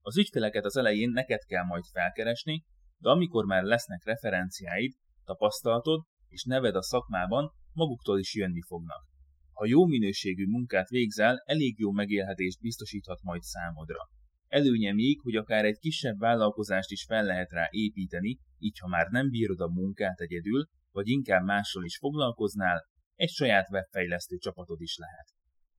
Az 0.00 0.18
ügyfeleket 0.18 0.64
az 0.64 0.76
elején 0.76 1.10
neked 1.10 1.44
kell 1.44 1.64
majd 1.64 1.84
felkeresni, 1.92 2.64
de 2.98 3.08
amikor 3.08 3.44
már 3.44 3.62
lesznek 3.62 4.04
referenciáid, 4.04 4.92
tapasztalatod 5.24 6.04
és 6.28 6.44
neved 6.44 6.74
a 6.74 6.82
szakmában, 6.82 7.52
maguktól 7.72 8.18
is 8.18 8.34
jönni 8.34 8.62
fognak. 8.66 9.06
Ha 9.52 9.66
jó 9.66 9.86
minőségű 9.86 10.46
munkát 10.46 10.88
végzel, 10.88 11.42
elég 11.44 11.78
jó 11.78 11.90
megélhetést 11.90 12.60
biztosíthat 12.60 13.22
majd 13.22 13.42
számodra. 13.42 14.08
Előnye 14.46 14.92
még, 14.92 15.20
hogy 15.20 15.34
akár 15.34 15.64
egy 15.64 15.78
kisebb 15.78 16.18
vállalkozást 16.18 16.90
is 16.90 17.04
fel 17.04 17.24
lehet 17.24 17.50
rá 17.50 17.66
építeni, 17.70 18.38
így 18.58 18.78
ha 18.78 18.88
már 18.88 19.06
nem 19.06 19.30
bírod 19.30 19.60
a 19.60 19.68
munkát 19.68 20.20
egyedül, 20.20 20.68
vagy 20.90 21.08
inkább 21.08 21.44
mással 21.44 21.84
is 21.84 21.98
foglalkoznál, 21.98 22.86
egy 23.18 23.28
saját 23.28 23.70
webfejlesztő 23.70 24.36
csapatod 24.36 24.80
is 24.80 24.96
lehet. 24.96 25.28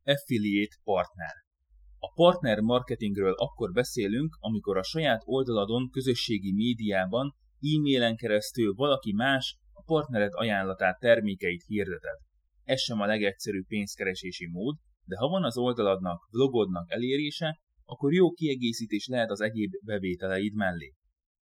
Affiliate 0.03 0.75
Partner 0.83 1.33
A 1.97 2.11
partner 2.13 2.59
marketingről 2.59 3.33
akkor 3.33 3.71
beszélünk, 3.71 4.37
amikor 4.39 4.77
a 4.77 4.83
saját 4.83 5.21
oldaladon, 5.25 5.89
közösségi 5.89 6.53
médiában, 6.53 7.35
e-mailen 7.59 8.15
keresztül 8.15 8.73
valaki 8.73 9.13
más 9.13 9.57
a 9.73 9.83
partnered 9.83 10.31
ajánlatát, 10.33 10.99
termékeit 10.99 11.63
hirdeted. 11.65 12.17
Ez 12.63 12.81
sem 12.81 12.99
a 12.99 13.05
legegyszerűbb 13.05 13.65
pénzkeresési 13.67 14.47
mód, 14.47 14.75
de 15.05 15.17
ha 15.17 15.27
van 15.27 15.43
az 15.43 15.57
oldaladnak, 15.57 16.27
vlogodnak 16.31 16.91
elérése, 16.91 17.59
akkor 17.85 18.13
jó 18.13 18.31
kiegészítés 18.31 19.07
lehet 19.07 19.29
az 19.29 19.41
egyéb 19.41 19.71
bevételeid 19.85 20.53
mellé. 20.53 20.93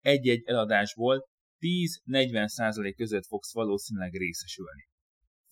Egy-egy 0.01 0.43
eladásból 0.45 1.29
10-40% 1.61 2.93
között 2.97 3.27
fogsz 3.27 3.53
valószínűleg 3.53 4.13
részesülni. 4.13 4.91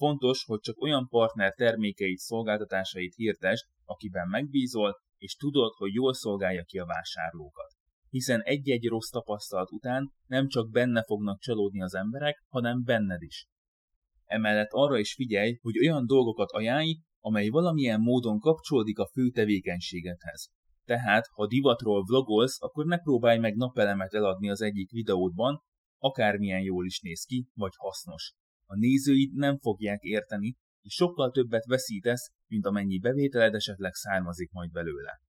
Fontos, 0.00 0.44
hogy 0.44 0.60
csak 0.60 0.82
olyan 0.82 1.08
partner 1.08 1.54
termékeit, 1.54 2.18
szolgáltatásait 2.18 3.14
hirtesd, 3.14 3.64
akiben 3.84 4.28
megbízol, 4.28 5.00
és 5.18 5.34
tudod, 5.34 5.72
hogy 5.76 5.94
jól 5.94 6.14
szolgálja 6.14 6.62
ki 6.62 6.78
a 6.78 6.84
vásárlókat. 6.84 7.72
Hiszen 8.08 8.40
egy-egy 8.42 8.86
rossz 8.86 9.08
tapasztalat 9.08 9.70
után 9.70 10.12
nem 10.26 10.48
csak 10.48 10.70
benne 10.70 11.02
fognak 11.02 11.40
csalódni 11.40 11.82
az 11.82 11.94
emberek, 11.94 12.44
hanem 12.48 12.82
benned 12.84 13.22
is. 13.22 13.46
Emellett 14.24 14.70
arra 14.70 14.98
is 14.98 15.14
figyelj, 15.14 15.58
hogy 15.60 15.78
olyan 15.78 16.06
dolgokat 16.06 16.50
ajánlj, 16.50 16.96
amely 17.18 17.48
valamilyen 17.48 18.00
módon 18.00 18.38
kapcsolódik 18.38 18.98
a 18.98 19.10
fő 19.12 19.30
tevékenységedhez. 19.30 20.50
Tehát, 20.84 21.26
ha 21.34 21.46
divatról 21.46 22.04
vlogolsz, 22.04 22.62
akkor 22.62 22.84
ne 22.84 22.98
próbálj 22.98 23.38
meg 23.38 23.56
napelemet 23.56 24.14
eladni 24.14 24.50
az 24.50 24.60
egyik 24.60 24.90
videódban, 24.90 25.62
akármilyen 25.98 26.62
jól 26.62 26.86
is 26.86 27.00
néz 27.00 27.24
ki, 27.24 27.48
vagy 27.54 27.72
hasznos 27.76 28.34
a 28.70 28.76
nézőid 28.76 29.32
nem 29.34 29.58
fogják 29.58 30.02
érteni, 30.02 30.56
és 30.82 30.94
sokkal 30.94 31.30
többet 31.30 31.64
veszítesz, 31.64 32.32
mint 32.46 32.66
amennyi 32.66 32.98
bevételed 32.98 33.54
esetleg 33.54 33.94
származik 33.94 34.50
majd 34.50 34.70
belőle. 34.70 35.20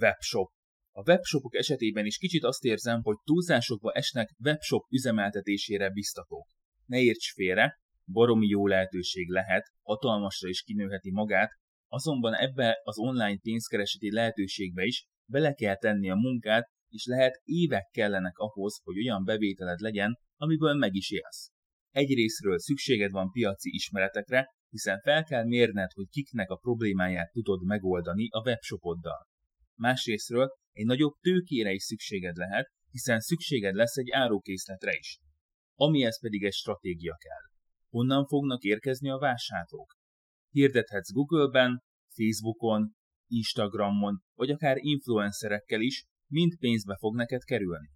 Webshop. 0.00 0.50
A 0.90 1.10
webshopok 1.10 1.54
esetében 1.54 2.04
is 2.04 2.18
kicsit 2.18 2.44
azt 2.44 2.64
érzem, 2.64 3.02
hogy 3.02 3.16
túlzásokba 3.24 3.92
esnek 3.92 4.34
webshop 4.44 4.86
üzemeltetésére 4.90 5.90
biztatók. 5.90 6.48
Ne 6.86 7.00
érts 7.00 7.32
félre, 7.32 7.80
baromi 8.12 8.46
jó 8.46 8.66
lehetőség 8.66 9.28
lehet, 9.28 9.72
hatalmasra 9.82 10.48
is 10.48 10.62
kinőheti 10.62 11.10
magát, 11.10 11.50
azonban 11.88 12.34
ebbe 12.34 12.80
az 12.82 12.98
online 12.98 13.38
pénzkereseti 13.38 14.12
lehetőségbe 14.12 14.84
is 14.84 15.06
bele 15.30 15.52
kell 15.52 15.76
tenni 15.76 16.10
a 16.10 16.14
munkát, 16.14 16.70
és 16.88 17.04
lehet 17.04 17.40
évek 17.44 17.88
kellenek 17.92 18.38
ahhoz, 18.38 18.80
hogy 18.82 18.98
olyan 18.98 19.24
bevételed 19.24 19.78
legyen, 19.78 20.18
amiből 20.36 20.74
meg 20.74 20.94
is 20.94 21.10
élsz. 21.10 21.53
Egyrésztről 21.94 22.58
szükséged 22.58 23.10
van 23.10 23.30
piaci 23.30 23.70
ismeretekre, 23.74 24.54
hiszen 24.68 25.00
fel 25.00 25.24
kell 25.24 25.44
mérned, 25.44 25.92
hogy 25.92 26.08
kiknek 26.08 26.50
a 26.50 26.56
problémáját 26.56 27.32
tudod 27.32 27.64
megoldani 27.64 28.28
a 28.30 28.42
webshopoddal. 28.42 29.28
Másrésztről 29.74 30.48
egy 30.72 30.84
nagyobb 30.84 31.12
tőkére 31.20 31.72
is 31.72 31.82
szükséged 31.82 32.36
lehet, 32.36 32.70
hiszen 32.90 33.20
szükséged 33.20 33.74
lesz 33.74 33.96
egy 33.96 34.10
árukészletre 34.10 34.92
is. 34.98 35.18
Amihez 35.74 36.20
pedig 36.20 36.44
egy 36.44 36.52
stratégia 36.52 37.16
kell. 37.16 37.42
Honnan 37.88 38.26
fognak 38.26 38.62
érkezni 38.62 39.10
a 39.10 39.18
vásárlók? 39.18 39.96
Hirdethetsz 40.50 41.12
Google-ben, 41.12 41.82
Facebookon, 42.16 42.94
Instagramon, 43.26 44.22
vagy 44.34 44.50
akár 44.50 44.76
influencerekkel 44.80 45.80
is, 45.80 46.04
mind 46.26 46.58
pénzbe 46.58 46.96
fog 46.96 47.16
neked 47.16 47.42
kerülni. 47.42 47.90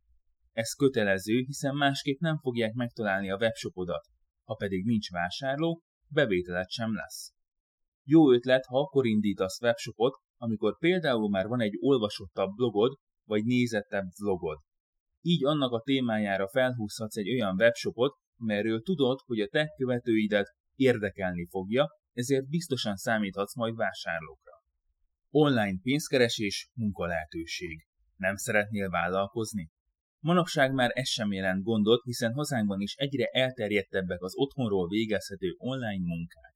Ez 0.58 0.72
kötelező, 0.72 1.38
hiszen 1.46 1.76
másképp 1.76 2.18
nem 2.18 2.38
fogják 2.38 2.72
megtalálni 2.72 3.30
a 3.30 3.36
webshopodat, 3.36 4.06
ha 4.44 4.54
pedig 4.54 4.84
nincs 4.84 5.10
vásárló, 5.10 5.82
bevételet 6.08 6.70
sem 6.70 6.94
lesz. 6.94 7.32
Jó 8.04 8.32
ötlet, 8.32 8.64
ha 8.66 8.78
akkor 8.80 9.06
indítasz 9.06 9.60
webshopot, 9.62 10.14
amikor 10.36 10.78
például 10.78 11.28
már 11.28 11.46
van 11.46 11.60
egy 11.60 11.76
olvasottabb 11.80 12.54
blogod, 12.54 12.98
vagy 13.24 13.44
nézettebb 13.44 14.06
vlogod. 14.20 14.58
Így 15.20 15.44
annak 15.44 15.72
a 15.72 15.82
témájára 15.84 16.48
felhúzhatsz 16.48 17.16
egy 17.16 17.30
olyan 17.30 17.54
webshopot, 17.54 18.16
melyről 18.36 18.82
tudod, 18.82 19.18
hogy 19.24 19.40
a 19.40 19.48
te 19.48 19.72
követőidet 19.76 20.54
érdekelni 20.74 21.46
fogja, 21.50 21.88
ezért 22.12 22.48
biztosan 22.48 22.96
számíthatsz 22.96 23.56
majd 23.56 23.76
vásárlókra. 23.76 24.52
Online 25.30 25.78
pénzkeresés, 25.82 26.70
munkalehetőség. 26.74 27.86
Nem 28.16 28.36
szeretnél 28.36 28.88
vállalkozni? 28.90 29.70
Manapság 30.20 30.72
már 30.72 30.90
ez 30.94 31.08
sem 31.08 31.32
jelent 31.32 31.62
gondot, 31.62 32.02
hiszen 32.02 32.32
hazánkban 32.32 32.80
is 32.80 32.94
egyre 32.94 33.26
elterjedtebbek 33.26 34.22
az 34.22 34.36
otthonról 34.36 34.88
végezhető 34.88 35.54
online 35.56 36.04
munkák. 36.04 36.54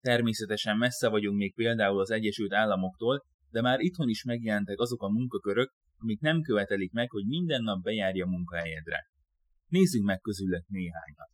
Természetesen 0.00 0.76
messze 0.76 1.08
vagyunk 1.08 1.38
még 1.38 1.54
például 1.54 2.00
az 2.00 2.10
Egyesült 2.10 2.52
Államoktól, 2.52 3.24
de 3.50 3.60
már 3.60 3.80
itthon 3.80 4.08
is 4.08 4.24
megjelentek 4.24 4.78
azok 4.78 5.02
a 5.02 5.08
munkakörök, 5.08 5.72
amik 5.98 6.20
nem 6.20 6.40
követelik 6.40 6.92
meg, 6.92 7.10
hogy 7.10 7.26
minden 7.26 7.62
nap 7.62 7.82
bejárja 7.82 8.26
munkahelyedre. 8.26 9.10
Nézzük 9.66 10.04
meg 10.04 10.20
közülük 10.20 10.66
néhányat. 10.66 11.30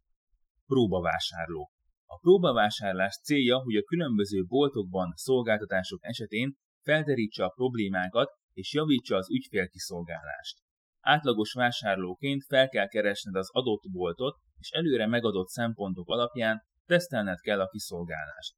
Próbavásárló. 0.67 1.71
A 2.07 2.19
próbavásárlás 2.19 3.21
célja, 3.25 3.59
hogy 3.59 3.77
a 3.77 3.83
különböző 3.83 4.45
boltokban, 4.45 5.13
szolgáltatások 5.17 5.99
esetén 6.03 6.57
felderítse 6.83 7.45
a 7.45 7.49
problémákat 7.49 8.31
és 8.53 8.73
javítsa 8.73 9.17
az 9.17 9.31
ügyfélkiszolgálást. 9.31 10.59
Átlagos 11.03 11.53
vásárlóként 11.53 12.45
fel 12.45 12.69
kell 12.69 12.89
keresned 12.89 13.35
az 13.35 13.51
adott 13.51 13.83
boltot, 13.91 14.39
és 14.59 14.71
előre 14.71 15.07
megadott 15.07 15.49
szempontok 15.49 16.09
alapján 16.09 16.63
tesztelned 16.87 17.41
kell 17.41 17.61
a 17.61 17.69
kiszolgálást. 17.69 18.55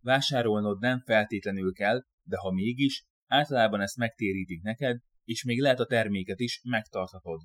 Vásárolnod 0.00 0.80
nem 0.80 1.00
feltétlenül 1.00 1.72
kell, 1.72 2.02
de 2.22 2.36
ha 2.36 2.50
mégis, 2.50 3.04
általában 3.26 3.80
ezt 3.80 3.96
megtérítik 3.96 4.62
neked, 4.62 5.00
és 5.24 5.44
még 5.44 5.60
lehet 5.60 5.80
a 5.80 5.86
terméket 5.86 6.40
is 6.40 6.60
megtarthatod. 6.64 7.40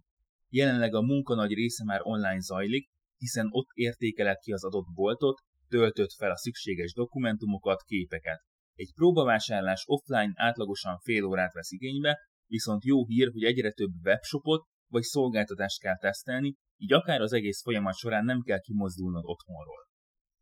Jelenleg 0.49 0.93
a 0.93 1.01
munka 1.01 1.35
nagy 1.35 1.53
része 1.53 1.83
már 1.83 1.99
online 2.03 2.39
zajlik, 2.39 2.89
hiszen 3.17 3.47
ott 3.49 3.67
értékeled 3.73 4.37
ki 4.37 4.51
az 4.51 4.65
adott 4.65 4.87
boltot, 4.93 5.39
töltött 5.67 6.11
fel 6.11 6.31
a 6.31 6.37
szükséges 6.37 6.93
dokumentumokat, 6.93 7.83
képeket. 7.83 8.43
Egy 8.75 8.93
próbavásárlás 8.95 9.83
offline 9.85 10.31
átlagosan 10.35 10.99
fél 10.99 11.23
órát 11.23 11.53
vesz 11.53 11.71
igénybe, 11.71 12.17
viszont 12.47 12.83
jó 12.83 13.05
hír, 13.05 13.31
hogy 13.31 13.43
egyre 13.43 13.71
több 13.71 13.91
webshopot 14.03 14.67
vagy 14.87 15.03
szolgáltatást 15.03 15.79
kell 15.79 15.97
tesztelni, 15.97 16.55
így 16.77 16.93
akár 16.93 17.21
az 17.21 17.33
egész 17.33 17.61
folyamat 17.61 17.95
során 17.95 18.25
nem 18.25 18.41
kell 18.41 18.59
kimozdulnod 18.59 19.23
otthonról. 19.25 19.87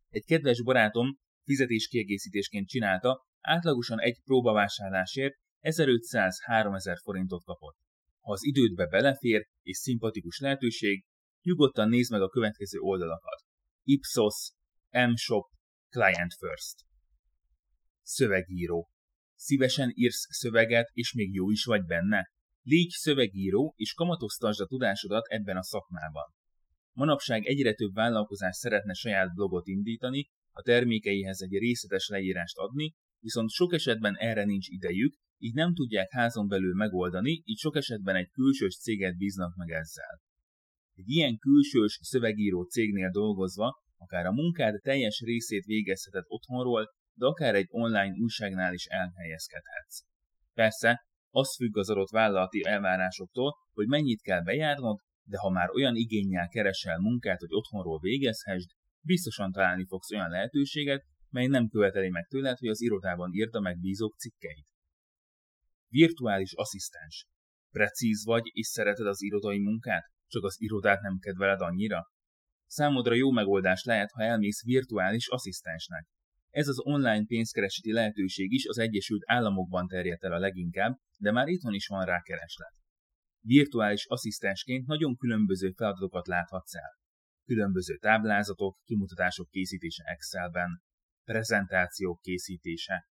Egy 0.10 0.26
kedves 0.26 0.64
barátom 0.64 1.18
fizetéskiegészítésként 1.44 2.68
csinálta, 2.68 3.26
átlagosan 3.42 4.00
egy 4.00 4.22
próbavásárlásért 4.24 5.36
1500-3000 5.62 7.00
forintot 7.04 7.44
kapott. 7.44 7.78
Ha 8.20 8.32
az 8.32 8.44
idődbe 8.44 8.88
belefér 8.88 9.48
és 9.62 9.78
szimpatikus 9.78 10.40
lehetőség, 10.40 11.06
nyugodtan 11.42 11.90
nézd 11.90 12.12
meg 12.12 12.22
a 12.22 12.30
következő 12.30 12.80
oldalakat. 12.80 13.44
Ipsos, 13.84 14.52
M-Shop, 14.90 15.46
Client 15.90 16.34
First. 16.40 16.76
Szövegíró. 18.02 18.90
Szívesen 19.36 19.92
írsz 19.94 20.26
szöveget, 20.30 20.90
és 20.94 21.14
még 21.14 21.34
jó 21.34 21.50
is 21.50 21.64
vagy 21.64 21.86
benne? 21.86 22.32
Légy 22.62 22.90
szövegíró, 22.90 23.74
és 23.78 23.94
kamatoztasd 23.94 24.60
a 24.60 24.66
tudásodat 24.66 25.26
ebben 25.28 25.58
a 25.58 25.64
szakmában. 25.64 26.34
Manapság 26.92 27.46
egyre 27.46 27.74
több 27.74 27.94
vállalkozás 27.94 28.56
szeretne 28.56 28.94
saját 28.94 29.34
blogot 29.34 29.68
indítani, 29.68 30.30
a 30.52 30.62
termékeihez 30.62 31.42
egy 31.42 31.58
részletes 31.58 32.08
leírást 32.08 32.58
adni, 32.58 32.96
viszont 33.20 33.50
sok 33.50 33.74
esetben 33.74 34.16
erre 34.18 34.44
nincs 34.44 34.68
idejük, 34.68 35.16
így 35.38 35.54
nem 35.54 35.74
tudják 35.74 36.12
házon 36.12 36.48
belül 36.48 36.74
megoldani, 36.76 37.42
így 37.46 37.58
sok 37.58 37.76
esetben 37.76 38.16
egy 38.16 38.30
külsős 38.30 38.78
céget 38.78 39.18
bíznak 39.18 39.56
meg 39.56 39.70
ezzel. 39.70 40.22
Egy 40.94 41.10
ilyen 41.10 41.38
külsős 41.38 42.00
szövegíró 42.02 42.64
cégnél 42.64 43.10
dolgozva, 43.10 43.82
akár 43.98 44.26
a 44.26 44.32
munkád 44.32 44.82
teljes 44.82 45.20
részét 45.20 45.66
végezheted 45.66 46.24
otthonról, 46.28 46.90
de 47.16 47.26
akár 47.26 47.56
egy 47.56 47.68
online 47.70 48.16
újságnál 48.22 48.74
is 48.74 48.86
elhelyezkedhetsz. 48.86 50.02
Persze, 50.54 51.06
az 51.30 51.56
függ 51.56 51.78
az 51.78 51.90
adott 51.90 52.10
vállalati 52.10 52.66
elvárásoktól, 52.66 53.56
hogy 53.74 53.88
mennyit 53.88 54.22
kell 54.22 54.42
bejárnod, 54.42 55.00
de 55.24 55.38
ha 55.38 55.50
már 55.50 55.70
olyan 55.70 55.96
igényel 55.96 56.48
keresel 56.48 57.00
munkát, 57.00 57.40
hogy 57.40 57.54
otthonról 57.54 58.00
végezhessd, 58.00 58.70
biztosan 59.02 59.52
találni 59.52 59.86
fogsz 59.86 60.12
olyan 60.12 60.30
lehetőséget, 60.30 61.04
mely 61.30 61.48
nem 61.48 61.68
követeli 61.68 62.10
meg 62.10 62.26
tőled, 62.28 62.58
hogy 62.58 62.70
az 62.70 62.82
irodában 62.82 63.34
írta 63.34 63.60
meg 63.60 63.80
bízók 63.80 64.16
cikkeit. 64.18 64.68
Virtuális 65.88 66.54
asszisztens. 66.54 67.28
Precíz 67.70 68.26
vagy, 68.26 68.50
és 68.54 68.68
szereted 68.68 69.08
az 69.08 69.22
irodai 69.22 69.60
munkát, 69.60 70.04
csak 70.28 70.44
az 70.44 70.56
irodát 70.62 71.02
nem 71.02 71.18
kedveled 71.20 71.62
annyira? 71.62 72.12
Számodra 72.66 73.14
jó 73.14 73.32
megoldás 73.32 73.84
lehet, 73.84 74.12
ha 74.12 74.24
elmész 74.24 74.64
virtuális 74.64 75.28
asszisztensnek. 75.28 76.06
Ez 76.56 76.68
az 76.68 76.86
online 76.86 77.26
pénzkereseti 77.26 77.92
lehetőség 77.92 78.52
is 78.52 78.66
az 78.68 78.78
Egyesült 78.78 79.22
Államokban 79.26 79.88
terjedt 79.88 80.24
el 80.24 80.32
a 80.32 80.40
leginkább, 80.40 80.98
de 81.18 81.32
már 81.32 81.48
itthon 81.48 81.74
is 81.74 81.88
van 81.88 82.06
rá 82.06 82.22
kereslet. 82.22 82.74
Virtuális 83.42 84.06
asszisztensként 84.06 84.86
nagyon 84.86 85.16
különböző 85.16 85.72
feladatokat 85.72 86.28
láthatsz 86.28 86.76
el. 86.76 86.98
Különböző 87.46 87.98
táblázatok, 87.98 88.78
kimutatások 88.84 89.50
készítése 89.50 90.04
Excelben, 90.04 90.82
prezentációk 91.24 92.22
készítése, 92.22 93.08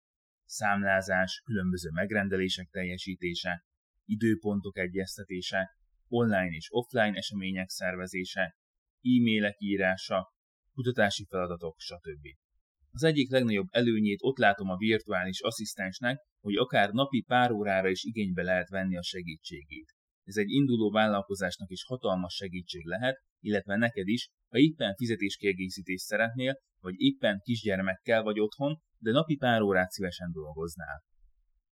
számlázás, 0.46 1.42
különböző 1.46 1.90
megrendelések 1.90 2.70
teljesítése, 2.70 3.66
időpontok 4.06 4.78
egyeztetése, 4.78 5.70
online 6.08 6.56
és 6.56 6.68
offline 6.72 7.18
események 7.18 7.70
szervezése, 7.70 8.56
e-mailek 9.02 9.56
írása, 9.58 10.34
kutatási 10.74 11.26
feladatok, 11.26 11.80
stb. 11.80 12.49
Az 12.92 13.04
egyik 13.04 13.32
legnagyobb 13.32 13.68
előnyét 13.70 14.20
ott 14.22 14.38
látom 14.38 14.70
a 14.70 14.78
virtuális 14.78 15.42
asszisztensnek, 15.42 16.18
hogy 16.40 16.56
akár 16.56 16.92
napi 16.92 17.24
pár 17.28 17.52
órára 17.52 17.90
is 17.90 18.04
igénybe 18.04 18.44
lehet 18.44 18.70
venni 18.70 18.98
a 18.98 19.04
segítségét. 19.04 19.94
Ez 20.24 20.36
egy 20.36 20.50
induló 20.50 20.92
vállalkozásnak 20.92 21.70
is 21.70 21.84
hatalmas 21.84 22.34
segítség 22.34 22.86
lehet, 22.86 23.22
illetve 23.40 23.76
neked 23.76 24.08
is, 24.08 24.30
ha 24.52 24.58
éppen 24.58 24.96
fizetéskiegészítést 24.96 26.06
szeretnél, 26.06 26.60
vagy 26.82 26.94
éppen 26.98 27.40
kisgyermekkel 27.44 28.24
vagy 28.24 28.40
otthon, 28.40 28.82
de 28.98 29.12
napi 29.12 29.36
pár 29.36 29.62
órát 29.62 29.92
szívesen 29.92 30.32
dolgoznál. 30.32 31.04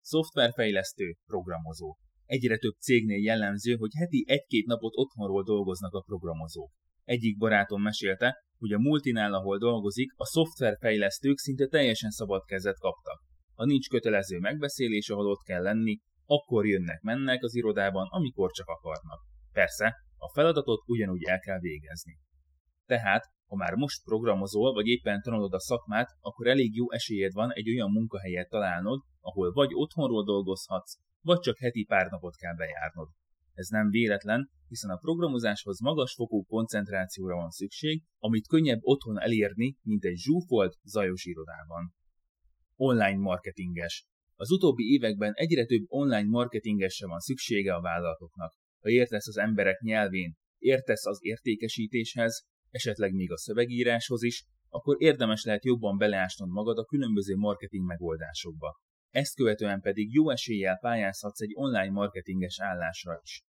Szoftverfejlesztő, 0.01 1.17
programozó. 1.27 1.97
Egyre 2.25 2.57
több 2.57 2.75
cégnél 2.75 3.23
jellemző, 3.23 3.75
hogy 3.75 3.91
heti 3.99 4.25
egy-két 4.29 4.67
napot 4.67 4.93
otthonról 4.97 5.43
dolgoznak 5.43 5.95
a 5.95 6.01
programozók. 6.01 6.71
Egyik 7.15 7.39
barátom 7.39 7.83
mesélte, 7.83 8.45
hogy 8.59 8.73
a 8.73 8.79
multinál, 8.79 9.35
ahol 9.35 9.59
dolgozik, 9.59 10.13
a 10.17 10.27
szoftverfejlesztők 10.27 11.39
szinte 11.39 11.67
teljesen 11.67 12.11
szabad 12.11 12.45
kezet 12.45 12.79
kaptak. 12.79 13.21
Ha 13.55 13.65
nincs 13.65 13.89
kötelező 13.89 14.39
megbeszélés, 14.39 15.09
ahol 15.09 15.27
ott 15.27 15.43
kell 15.43 15.63
lenni, 15.63 15.99
akkor 16.25 16.67
jönnek-mennek 16.67 17.43
az 17.43 17.55
irodában, 17.55 18.07
amikor 18.11 18.51
csak 18.51 18.67
akarnak. 18.67 19.21
Persze, 19.53 19.95
a 20.17 20.33
feladatot 20.33 20.83
ugyanúgy 20.87 21.23
el 21.23 21.39
kell 21.39 21.59
végezni. 21.59 22.19
Tehát, 22.87 23.25
ha 23.47 23.57
már 23.57 23.75
most 23.75 24.05
programozol, 24.05 24.73
vagy 24.73 24.87
éppen 24.87 25.21
tanulod 25.21 25.53
a 25.53 25.61
szakmát, 25.61 26.09
akkor 26.21 26.47
elég 26.47 26.77
jó 26.77 26.93
esélyed 26.93 27.33
van 27.33 27.53
egy 27.53 27.71
olyan 27.71 27.91
munkahelyet 27.91 28.49
találnod, 28.49 29.01
ahol 29.21 29.53
vagy 29.53 29.71
otthonról 29.73 30.25
dolgozhatsz, 30.25 30.97
vagy 31.21 31.39
csak 31.39 31.59
heti 31.59 31.85
pár 31.85 32.11
napot 32.11 32.37
kell 32.37 32.55
bejárnod. 32.55 33.09
Ez 33.61 33.69
nem 33.69 33.91
véletlen, 33.91 34.51
hiszen 34.69 34.91
a 34.91 34.97
programozáshoz 34.97 35.81
magas 35.81 36.15
fokú 36.15 36.45
koncentrációra 36.45 37.35
van 37.35 37.51
szükség, 37.51 38.03
amit 38.19 38.47
könnyebb 38.47 38.79
otthon 38.81 39.21
elérni, 39.21 39.77
mint 39.83 40.05
egy 40.05 40.17
zsúfolt, 40.17 40.77
zajos 40.83 41.25
irodában. 41.25 41.95
Online 42.77 43.17
marketinges. 43.17 44.07
Az 44.35 44.51
utóbbi 44.51 44.85
években 44.85 45.33
egyre 45.35 45.65
több 45.65 45.85
online 45.87 46.29
marketingesre 46.29 47.07
van 47.07 47.19
szüksége 47.19 47.75
a 47.75 47.81
vállalatoknak. 47.81 48.53
Ha 48.81 48.89
értesz 48.89 49.29
az 49.29 49.37
emberek 49.37 49.81
nyelvén, 49.81 50.37
értesz 50.59 51.07
az 51.07 51.19
értékesítéshez, 51.21 52.47
esetleg 52.71 53.13
még 53.13 53.33
a 53.33 53.39
szövegíráshoz 53.39 54.23
is, 54.23 54.45
akkor 54.69 55.03
érdemes 55.03 55.45
lehet 55.45 55.65
jobban 55.65 55.99
beleásnod 55.99 56.49
magad 56.49 56.79
a 56.79 56.85
különböző 56.85 57.37
marketing 57.37 57.87
megoldásokba. 57.87 58.81
Ezt 59.11 59.35
követően 59.35 59.81
pedig 59.81 60.13
jó 60.13 60.31
eséllyel 60.31 60.79
pályázhatsz 60.79 61.41
egy 61.41 61.53
online 61.55 61.91
marketinges 61.91 62.61
állásra 62.61 63.21
is. 63.23 63.49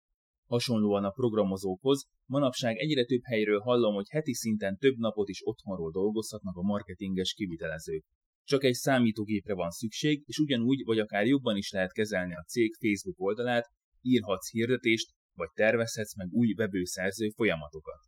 Hasonlóan 0.53 1.05
a 1.05 1.11
programozókhoz, 1.11 2.07
manapság 2.27 2.77
egyre 2.77 3.05
több 3.05 3.21
helyről 3.25 3.61
hallom, 3.61 3.95
hogy 3.95 4.09
heti 4.09 4.35
szinten 4.35 4.79
több 4.79 4.97
napot 4.97 5.29
is 5.29 5.41
otthonról 5.45 5.91
dolgozhatnak 5.91 6.57
a 6.57 6.63
marketinges 6.63 7.33
kivitelezők. 7.33 8.05
Csak 8.45 8.65
egy 8.65 8.75
számítógépre 8.75 9.55
van 9.55 9.71
szükség, 9.71 10.23
és 10.27 10.39
ugyanúgy 10.39 10.85
vagy 10.85 10.99
akár 10.99 11.27
jobban 11.27 11.57
is 11.57 11.71
lehet 11.71 11.93
kezelni 11.93 12.35
a 12.35 12.43
cég 12.43 12.75
Facebook 12.75 13.21
oldalát, 13.21 13.71
írhatsz 14.01 14.51
hirdetést, 14.51 15.11
vagy 15.35 15.49
tervezhetsz 15.55 16.17
meg 16.17 16.29
új 16.31 16.55
webőszerző 16.57 17.29
folyamatokat. 17.29 18.01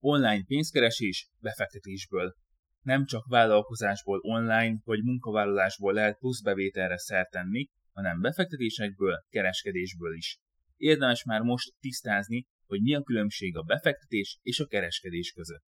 Online 0.00 0.44
pénzkeresés 0.44 1.28
befektetésből. 1.38 2.34
Nem 2.82 3.04
csak 3.04 3.26
vállalkozásból 3.26 4.18
online 4.22 4.80
vagy 4.84 5.02
munkavállalásból 5.02 5.92
lehet 5.92 6.18
plusz 6.18 6.42
bevételre 6.42 6.98
szert 6.98 7.30
tenni, 7.30 7.68
hanem 7.92 8.20
befektetésekből, 8.20 9.24
kereskedésből 9.28 10.14
is. 10.14 10.38
Érdemes 10.76 11.24
már 11.24 11.40
most 11.40 11.74
tisztázni, 11.80 12.46
hogy 12.66 12.82
mi 12.82 12.94
a 12.94 13.02
különbség 13.02 13.56
a 13.56 13.62
befektetés 13.62 14.38
és 14.42 14.60
a 14.60 14.66
kereskedés 14.66 15.32
között. 15.32 15.66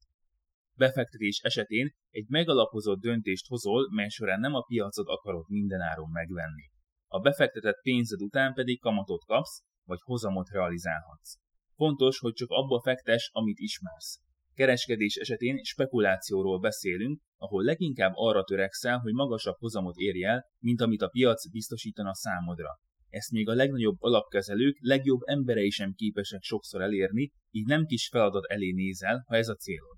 Befektetés 0.75 1.39
esetén 1.43 1.95
egy 2.09 2.25
megalapozott 2.27 3.01
döntést 3.01 3.47
hozol, 3.47 3.89
mely 3.91 4.09
során 4.09 4.39
nem 4.39 4.53
a 4.53 4.61
piacot 4.61 5.07
akarod 5.07 5.45
mindenáron 5.47 6.09
megvenni. 6.09 6.71
A 7.07 7.19
befektetett 7.19 7.81
pénzed 7.81 8.21
után 8.21 8.53
pedig 8.53 8.79
kamatot 8.79 9.23
kapsz, 9.25 9.63
vagy 9.83 9.99
hozamot 10.01 10.49
realizálhatsz. 10.49 11.37
Fontos, 11.75 12.19
hogy 12.19 12.33
csak 12.33 12.49
abba 12.49 12.81
fektes, 12.81 13.29
amit 13.33 13.59
ismersz. 13.59 14.21
Kereskedés 14.53 15.15
esetén 15.15 15.63
spekulációról 15.63 16.59
beszélünk, 16.59 17.21
ahol 17.37 17.63
leginkább 17.63 18.11
arra 18.15 18.43
törekszel, 18.43 18.97
hogy 18.97 19.13
magasabb 19.13 19.57
hozamot 19.57 19.95
érj 19.97 20.23
el, 20.23 20.45
mint 20.59 20.81
amit 20.81 21.01
a 21.01 21.07
piac 21.07 21.49
biztosítana 21.49 22.13
számodra. 22.13 22.79
Ezt 23.13 23.31
még 23.31 23.49
a 23.49 23.53
legnagyobb 23.53 23.95
alapkezelők, 23.99 24.77
legjobb 24.79 25.19
emberei 25.25 25.69
sem 25.69 25.93
képesek 25.93 26.41
sokszor 26.41 26.81
elérni, 26.81 27.31
így 27.51 27.65
nem 27.65 27.85
kis 27.85 28.07
feladat 28.11 28.45
elé 28.45 28.71
nézel, 28.71 29.23
ha 29.27 29.35
ez 29.35 29.47
a 29.47 29.55
célod. 29.55 29.97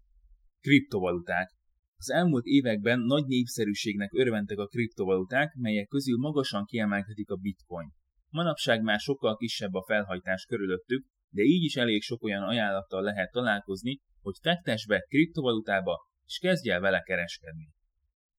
Kriptovaluták. 0.59 1.49
Az 1.97 2.11
elmúlt 2.11 2.45
években 2.45 2.99
nagy 2.99 3.25
népszerűségnek 3.25 4.09
örventek 4.13 4.57
a 4.57 4.67
kriptovaluták, 4.67 5.53
melyek 5.53 5.87
közül 5.87 6.17
magasan 6.17 6.65
kiemelkedik 6.65 7.29
a 7.29 7.35
bitcoin. 7.35 7.93
Manapság 8.29 8.81
már 8.81 8.99
sokkal 8.99 9.35
kisebb 9.35 9.73
a 9.73 9.83
felhajtás 9.87 10.45
körülöttük, 10.45 11.05
de 11.29 11.41
így 11.41 11.63
is 11.63 11.75
elég 11.75 12.01
sok 12.01 12.23
olyan 12.23 12.43
ajánlattal 12.43 13.01
lehet 13.03 13.31
találkozni, 13.31 13.99
hogy 14.21 14.35
fektess 14.41 14.85
be 14.85 14.99
kriptovalutába, 14.99 16.07
és 16.25 16.37
kezdj 16.37 16.69
el 16.69 16.79
vele 16.79 17.01
kereskedni. 17.01 17.74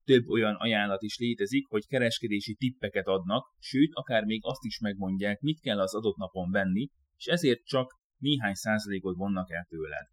Több 0.07 0.29
olyan 0.29 0.55
ajánlat 0.55 1.03
is 1.03 1.17
létezik, 1.19 1.67
hogy 1.67 1.87
kereskedési 1.87 2.55
tippeket 2.55 3.07
adnak, 3.07 3.55
sőt, 3.59 3.91
akár 3.93 4.25
még 4.25 4.41
azt 4.45 4.65
is 4.65 4.79
megmondják, 4.79 5.41
mit 5.41 5.61
kell 5.61 5.81
az 5.81 5.95
adott 5.95 6.17
napon 6.17 6.51
venni, 6.51 6.89
és 7.17 7.27
ezért 7.27 7.65
csak 7.65 7.91
néhány 8.19 8.55
százalékot 8.55 9.17
vonnak 9.17 9.51
el 9.51 9.67
tőled. 9.69 10.07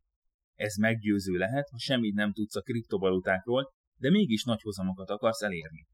Ez 0.55 0.75
meggyőző 0.75 1.37
lehet, 1.37 1.69
ha 1.69 1.77
semmit 1.77 2.13
nem 2.13 2.33
tudsz 2.33 2.55
a 2.55 2.61
kriptovalutákról, 2.61 3.73
de 3.97 4.09
mégis 4.09 4.43
nagy 4.43 4.61
hozamokat 4.61 5.09
akarsz 5.09 5.41
elérni. 5.41 5.87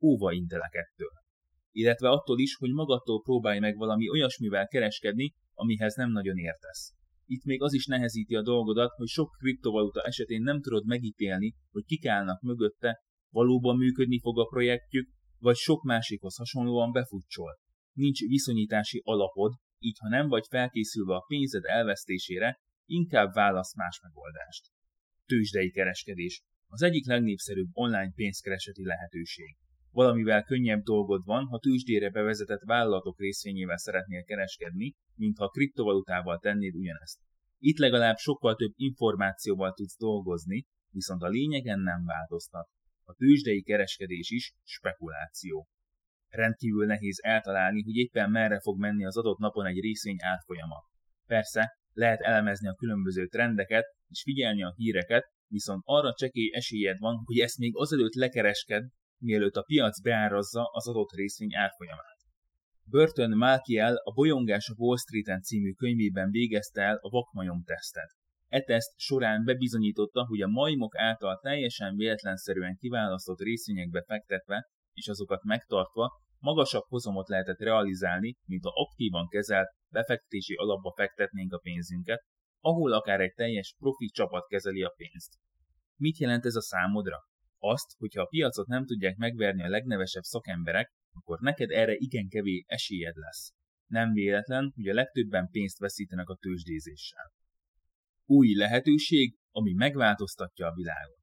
Óva 0.00 0.32
intelek 0.32 0.74
ettől. 0.74 1.12
Illetve 1.70 2.08
attól 2.08 2.38
is, 2.38 2.54
hogy 2.54 2.70
magadtól 2.70 3.22
próbálj 3.22 3.58
meg 3.58 3.76
valami 3.76 4.10
olyasmivel 4.10 4.66
kereskedni, 4.66 5.34
amihez 5.54 5.94
nem 5.94 6.10
nagyon 6.10 6.36
értesz. 6.36 6.94
Itt 7.26 7.44
még 7.44 7.62
az 7.62 7.72
is 7.72 7.86
nehezíti 7.86 8.34
a 8.34 8.42
dolgodat, 8.42 8.92
hogy 8.96 9.08
sok 9.08 9.36
kriptovaluta 9.38 10.02
esetén 10.02 10.42
nem 10.42 10.60
tudod 10.60 10.86
megítélni, 10.86 11.54
hogy 11.70 11.84
kik 11.84 12.06
állnak 12.06 12.40
mögötte, 12.40 13.04
valóban 13.32 13.76
működni 13.76 14.20
fog 14.20 14.38
a 14.38 14.44
projektjük, 14.44 15.08
vagy 15.38 15.56
sok 15.56 15.82
másikhoz 15.82 16.36
hasonlóan 16.36 16.92
befutcsol. 16.92 17.58
Nincs 17.92 18.20
viszonyítási 18.20 19.00
alapod, 19.04 19.52
így 19.78 19.98
ha 19.98 20.08
nem 20.08 20.28
vagy 20.28 20.44
felkészülve 20.48 21.14
a 21.14 21.24
pénzed 21.28 21.64
elvesztésére, 21.64 22.60
inkább 22.86 23.32
válasz 23.32 23.76
más 23.76 24.00
megoldást. 24.02 24.64
Tőzsdei 25.26 25.70
kereskedés. 25.70 26.42
Az 26.66 26.82
egyik 26.82 27.06
legnépszerűbb 27.06 27.68
online 27.72 28.12
pénzkereseti 28.14 28.84
lehetőség. 28.84 29.56
Valamivel 29.90 30.44
könnyebb 30.44 30.82
dolgod 30.82 31.24
van, 31.24 31.46
ha 31.46 31.58
tőzsdére 31.58 32.10
bevezetett 32.10 32.62
vállalatok 32.64 33.18
részvényével 33.18 33.76
szeretnél 33.76 34.24
kereskedni, 34.24 34.94
mint 35.14 35.38
ha 35.38 35.48
kriptovalutával 35.48 36.38
tennéd 36.38 36.74
ugyanezt. 36.74 37.18
Itt 37.58 37.78
legalább 37.78 38.16
sokkal 38.16 38.54
több 38.54 38.72
információval 38.74 39.72
tudsz 39.72 39.98
dolgozni, 39.98 40.66
viszont 40.90 41.22
a 41.22 41.28
lényegen 41.28 41.80
nem 41.80 42.04
változtat. 42.04 42.68
A 43.08 43.14
tőzsdei 43.14 43.62
kereskedés 43.62 44.30
is 44.30 44.54
spekuláció. 44.64 45.68
Rendkívül 46.28 46.86
nehéz 46.86 47.18
eltalálni, 47.22 47.82
hogy 47.82 47.96
éppen 47.96 48.30
merre 48.30 48.60
fog 48.60 48.78
menni 48.78 49.04
az 49.04 49.16
adott 49.16 49.38
napon 49.38 49.66
egy 49.66 49.80
részvény 49.80 50.16
árfolyama. 50.18 50.84
Persze, 51.26 51.78
lehet 51.92 52.20
elemezni 52.20 52.68
a 52.68 52.74
különböző 52.74 53.26
trendeket 53.26 53.84
és 54.08 54.22
figyelni 54.22 54.62
a 54.62 54.72
híreket, 54.76 55.24
viszont 55.48 55.82
arra 55.84 56.14
csekély 56.14 56.50
esélyed 56.52 56.98
van, 56.98 57.22
hogy 57.24 57.38
ezt 57.38 57.58
még 57.58 57.76
azelőtt 57.76 58.14
lekeresked, 58.14 58.84
mielőtt 59.18 59.54
a 59.54 59.62
piac 59.62 60.00
beárazza 60.00 60.62
az 60.72 60.88
adott 60.88 61.10
részvény 61.12 61.54
árfolyamát. 61.54 62.16
Burton 62.84 63.36
Malkiel 63.36 63.94
a 63.94 64.12
Bolyongás 64.12 64.68
a 64.68 64.74
Wall 64.76 64.96
Street-en 64.96 65.42
című 65.42 65.72
könyvében 65.72 66.30
végezte 66.30 66.82
el 66.82 66.98
a 67.00 67.08
vakmajom 67.08 67.62
tesztet. 67.64 68.14
E 68.48 68.80
során 68.96 69.44
bebizonyította, 69.44 70.26
hogy 70.26 70.40
a 70.40 70.46
majmok 70.46 70.96
által 70.96 71.38
teljesen 71.42 71.96
véletlenszerűen 71.96 72.76
kiválasztott 72.76 73.40
részvényekbe 73.40 74.02
fektetve 74.02 74.68
és 74.92 75.08
azokat 75.08 75.42
megtartva 75.42 76.20
magasabb 76.38 76.84
hozamot 76.88 77.28
lehetett 77.28 77.58
realizálni, 77.58 78.36
mint 78.44 78.64
a 78.64 78.72
aktívan 78.74 79.28
kezelt 79.28 79.68
befektetési 79.92 80.54
alapba 80.54 80.92
fektetnénk 80.96 81.52
a 81.52 81.58
pénzünket, 81.58 82.24
ahol 82.60 82.92
akár 82.92 83.20
egy 83.20 83.34
teljes 83.34 83.74
profi 83.78 84.06
csapat 84.06 84.46
kezeli 84.46 84.82
a 84.82 84.94
pénzt. 84.96 85.32
Mit 85.96 86.18
jelent 86.18 86.44
ez 86.44 86.54
a 86.54 86.62
számodra? 86.62 87.16
Azt, 87.58 87.96
hogyha 87.98 88.22
a 88.22 88.26
piacot 88.26 88.66
nem 88.66 88.86
tudják 88.86 89.16
megverni 89.16 89.62
a 89.62 89.68
legnevesebb 89.68 90.22
szakemberek, 90.22 90.92
akkor 91.12 91.38
neked 91.40 91.70
erre 91.70 91.94
igen 91.94 92.28
kevés 92.28 92.64
esélyed 92.66 93.16
lesz. 93.16 93.52
Nem 93.86 94.12
véletlen, 94.12 94.72
hogy 94.74 94.88
a 94.88 94.94
legtöbben 94.94 95.48
pénzt 95.50 95.78
veszítenek 95.78 96.28
a 96.28 96.36
tőzsdézéssel. 96.36 97.32
Új 98.28 98.54
lehetőség, 98.54 99.36
ami 99.50 99.72
megváltoztatja 99.72 100.66
a 100.66 100.74
világot. 100.74 101.22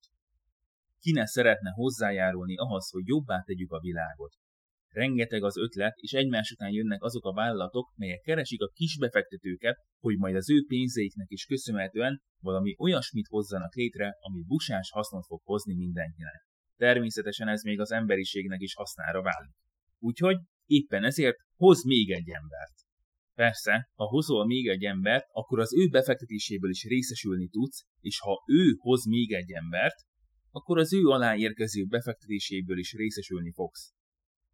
Ki 0.99 1.11
ne 1.11 1.25
szeretne 1.25 1.69
hozzájárulni 1.69 2.55
ahhoz, 2.57 2.89
hogy 2.89 3.07
jobbá 3.07 3.41
tegyük 3.45 3.71
a 3.71 3.79
világot? 3.79 4.33
Rengeteg 4.89 5.43
az 5.43 5.57
ötlet, 5.57 5.93
és 5.95 6.11
egymás 6.11 6.51
után 6.51 6.71
jönnek 6.71 7.03
azok 7.03 7.25
a 7.25 7.33
vállalatok, 7.33 7.91
melyek 7.95 8.21
keresik 8.21 8.61
a 8.61 8.71
kis 8.73 8.97
befektetőket, 8.97 9.77
hogy 9.99 10.17
majd 10.17 10.35
az 10.35 10.49
ő 10.49 10.63
pénzeiknek 10.67 11.29
is 11.29 11.45
köszönhetően 11.45 12.21
valami 12.39 12.75
olyasmit 12.77 13.27
hozzanak 13.27 13.73
létre, 13.73 14.15
ami 14.19 14.43
busás 14.43 14.89
hasznot 14.91 15.25
fog 15.25 15.41
hozni 15.43 15.75
mindenkinek. 15.75 16.45
Természetesen 16.77 17.47
ez 17.47 17.61
még 17.61 17.79
az 17.79 17.91
emberiségnek 17.91 18.61
is 18.61 18.73
hasznára 18.73 19.21
válik. 19.21 19.55
Úgyhogy 19.99 20.37
éppen 20.65 21.03
ezért 21.03 21.37
hoz 21.55 21.83
még 21.83 22.11
egy 22.11 22.29
embert. 22.29 22.82
Persze, 23.35 23.89
ha 23.95 24.05
hozol 24.05 24.45
még 24.45 24.67
egy 24.67 24.83
embert, 24.83 25.25
akkor 25.31 25.59
az 25.59 25.73
ő 25.75 25.87
befektetéséből 25.87 26.69
is 26.69 26.83
részesülni 26.83 27.47
tudsz, 27.47 27.85
és 27.99 28.19
ha 28.19 28.43
ő 28.47 28.75
hoz 28.77 29.05
még 29.05 29.31
egy 29.31 29.51
embert, 29.51 29.95
akkor 30.51 30.77
az 30.77 30.93
ő 30.93 31.05
alá 31.05 31.35
érkező 31.35 31.85
befektetéséből 31.85 32.77
is 32.77 32.93
részesülni 32.93 33.51
fogsz. 33.51 33.93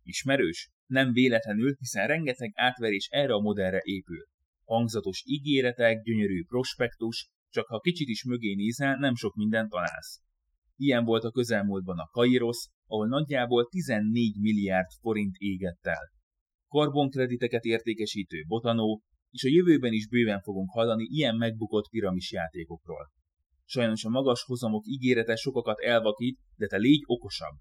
Ismerős? 0.03 0.71
Nem 0.85 1.11
véletlenül, 1.11 1.75
hiszen 1.79 2.07
rengeteg 2.07 2.51
átverés 2.55 3.07
erre 3.11 3.33
a 3.33 3.39
modellre 3.39 3.79
épül. 3.83 4.27
Hangzatos 4.65 5.23
ígéretek, 5.25 6.01
gyönyörű 6.01 6.43
prospektus, 6.45 7.29
csak 7.49 7.67
ha 7.67 7.79
kicsit 7.79 8.07
is 8.07 8.23
mögé 8.23 8.53
nézel, 8.53 8.95
nem 8.95 9.15
sok 9.15 9.35
mindent 9.35 9.69
találsz. 9.69 10.21
Ilyen 10.75 11.03
volt 11.03 11.23
a 11.23 11.31
közelmúltban 11.31 11.97
a 11.99 12.09
Kairos, 12.11 12.67
ahol 12.85 13.07
nagyjából 13.07 13.67
14 13.67 14.39
milliárd 14.39 14.87
forint 15.01 15.35
égett 15.37 15.85
el. 15.85 16.18
Karbonkrediteket 16.69 17.63
értékesítő 17.63 18.43
Botanó, 18.47 19.01
és 19.31 19.43
a 19.43 19.49
jövőben 19.49 19.93
is 19.93 20.07
bőven 20.07 20.41
fogunk 20.41 20.69
hallani 20.71 21.03
ilyen 21.03 21.35
megbukott 21.35 21.89
piramis 21.89 22.31
játékokról. 22.31 23.11
Sajnos 23.65 24.03
a 24.03 24.09
magas 24.09 24.43
hozamok 24.43 24.83
ígérete 24.87 25.35
sokakat 25.35 25.79
elvakít, 25.79 26.39
de 26.55 26.67
te 26.67 26.77
légy 26.77 27.03
okosabb. 27.05 27.55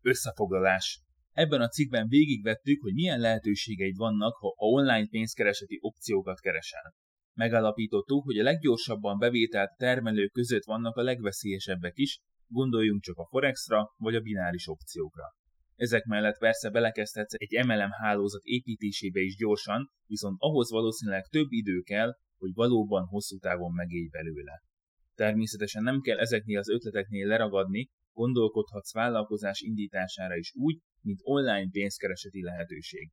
Összefoglalás. 0.00 1.00
Ebben 1.32 1.60
a 1.60 1.68
cikkben 1.68 2.08
végigvettük, 2.08 2.82
hogy 2.82 2.92
milyen 2.92 3.20
lehetőségeid 3.20 3.96
vannak, 3.96 4.36
ha 4.36 4.48
a 4.48 4.54
online 4.56 5.06
pénzkereseti 5.06 5.78
opciókat 5.80 6.40
keresel. 6.40 6.94
Megállapítottuk, 7.34 8.24
hogy 8.24 8.38
a 8.38 8.42
leggyorsabban 8.42 9.18
bevételt 9.18 9.76
termelők 9.76 10.32
között 10.32 10.64
vannak 10.64 10.96
a 10.96 11.02
legveszélyesebbek 11.02 11.92
is, 11.96 12.20
gondoljunk 12.46 13.02
csak 13.02 13.16
a 13.16 13.26
Forexra 13.26 13.94
vagy 13.96 14.14
a 14.14 14.20
bináris 14.20 14.68
opciókra. 14.68 15.24
Ezek 15.82 16.04
mellett 16.04 16.38
persze 16.38 16.70
belekezdhetsz 16.70 17.34
egy 17.36 17.64
MLM 17.66 17.90
hálózat 17.90 18.42
építésébe 18.44 19.20
is 19.20 19.36
gyorsan, 19.36 19.90
viszont 20.06 20.36
ahhoz 20.38 20.70
valószínűleg 20.70 21.26
több 21.26 21.46
idő 21.48 21.80
kell, 21.80 22.12
hogy 22.38 22.50
valóban 22.54 23.06
hosszú 23.06 23.38
távon 23.38 23.72
megélj 23.72 24.08
belőle. 24.08 24.62
Természetesen 25.14 25.82
nem 25.82 26.00
kell 26.00 26.18
ezeknél 26.18 26.58
az 26.58 26.68
ötleteknél 26.68 27.26
leragadni, 27.26 27.88
gondolkodhatsz 28.12 28.92
vállalkozás 28.92 29.60
indítására 29.60 30.36
is 30.36 30.52
úgy, 30.54 30.78
mint 31.00 31.20
online 31.22 31.68
pénzkereseti 31.70 32.42
lehetőség. 32.42 33.10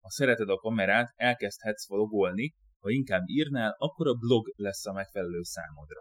Ha 0.00 0.10
szereted 0.10 0.48
a 0.48 0.56
kamerát, 0.56 1.12
elkezdhetsz 1.14 1.88
vlogolni, 1.88 2.54
Ha 2.78 2.90
inkább 2.90 3.22
írnál, 3.26 3.74
akkor 3.78 4.08
a 4.08 4.14
blog 4.14 4.52
lesz 4.56 4.86
a 4.86 4.92
megfelelő 4.92 5.42
számodra. 5.42 6.00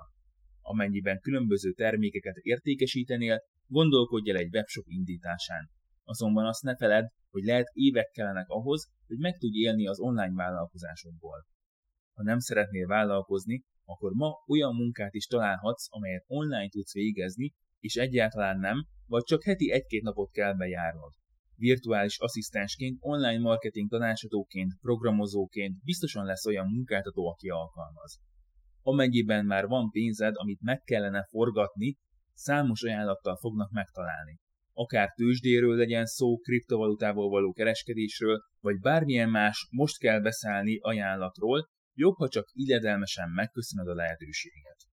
Amennyiben 0.62 1.20
különböző 1.20 1.72
termékeket 1.72 2.36
értékesítenél, 2.36 3.40
gondolkodj 3.68 4.30
el 4.30 4.38
egy 4.38 4.56
webshop 4.56 4.86
indításán. 4.88 5.70
Azonban 6.12 6.45
azt 6.45 6.63
ne 6.63 6.76
feled, 6.76 7.08
hogy 7.30 7.43
lehet 7.43 7.69
évek 7.74 8.10
kellenek 8.12 8.50
ahhoz, 8.50 8.89
hogy 9.08 9.17
meg 9.17 9.38
tudj 9.38 9.58
élni 9.58 9.88
az 9.88 10.00
online 10.00 10.34
vállalkozásodból. 10.34 11.45
Ha 12.13 12.24
nem 12.24 12.39
szeretnél 12.39 12.88
vállalkozni, 12.88 13.63
akkor 13.86 14.12
ma 14.12 14.43
olyan 14.47 14.76
munkát 14.76 15.13
is 15.13 15.26
találhatsz, 15.26 15.88
amelyet 15.89 16.24
online 16.28 16.69
tudsz 16.69 16.93
végezni, 16.93 17.54
és 17.80 17.95
egyáltalán 17.95 18.60
nem, 18.60 18.86
vagy 19.08 19.24
csak 19.24 19.43
heti 19.43 19.71
egy-két 19.71 20.02
napot 20.02 20.32
kell 20.32 20.54
bejárnod. 20.54 21.12
Virtuális 21.56 22.19
asszisztensként, 22.19 22.97
online 23.00 23.39
marketing 23.39 23.89
tanácsadóként, 23.89 24.78
programozóként 24.82 25.84
biztosan 25.84 26.26
lesz 26.26 26.45
olyan 26.45 26.67
munkáltató, 26.67 27.28
aki 27.28 27.50
alkalmaz. 27.50 28.19
Amennyiben 28.82 29.45
már 29.45 29.67
van 29.67 29.89
pénzed, 29.89 30.34
amit 30.38 30.62
meg 30.62 30.82
kellene 30.82 31.24
forgatni, 31.30 31.97
számos 32.34 32.84
ajánlattal 32.84 33.38
fognak 33.38 33.71
megtalálni. 33.71 34.39
Akár 34.84 35.10
tőzsdéről 35.15 35.76
legyen 35.76 36.06
szó, 36.06 36.38
kriptovalutával 36.38 37.30
való 37.30 37.52
kereskedésről, 37.52 38.39
vagy 38.60 38.80
bármilyen 38.80 39.30
más 39.30 39.67
most 39.72 39.98
kell 39.98 40.20
beszállni 40.20 40.78
ajánlatról, 40.80 41.70
jobb, 41.94 42.15
ha 42.15 42.28
csak 42.28 42.50
illedelmesen 42.54 43.30
megköszönöd 43.30 43.88
a 43.88 43.94
lehetőséget. 43.94 44.90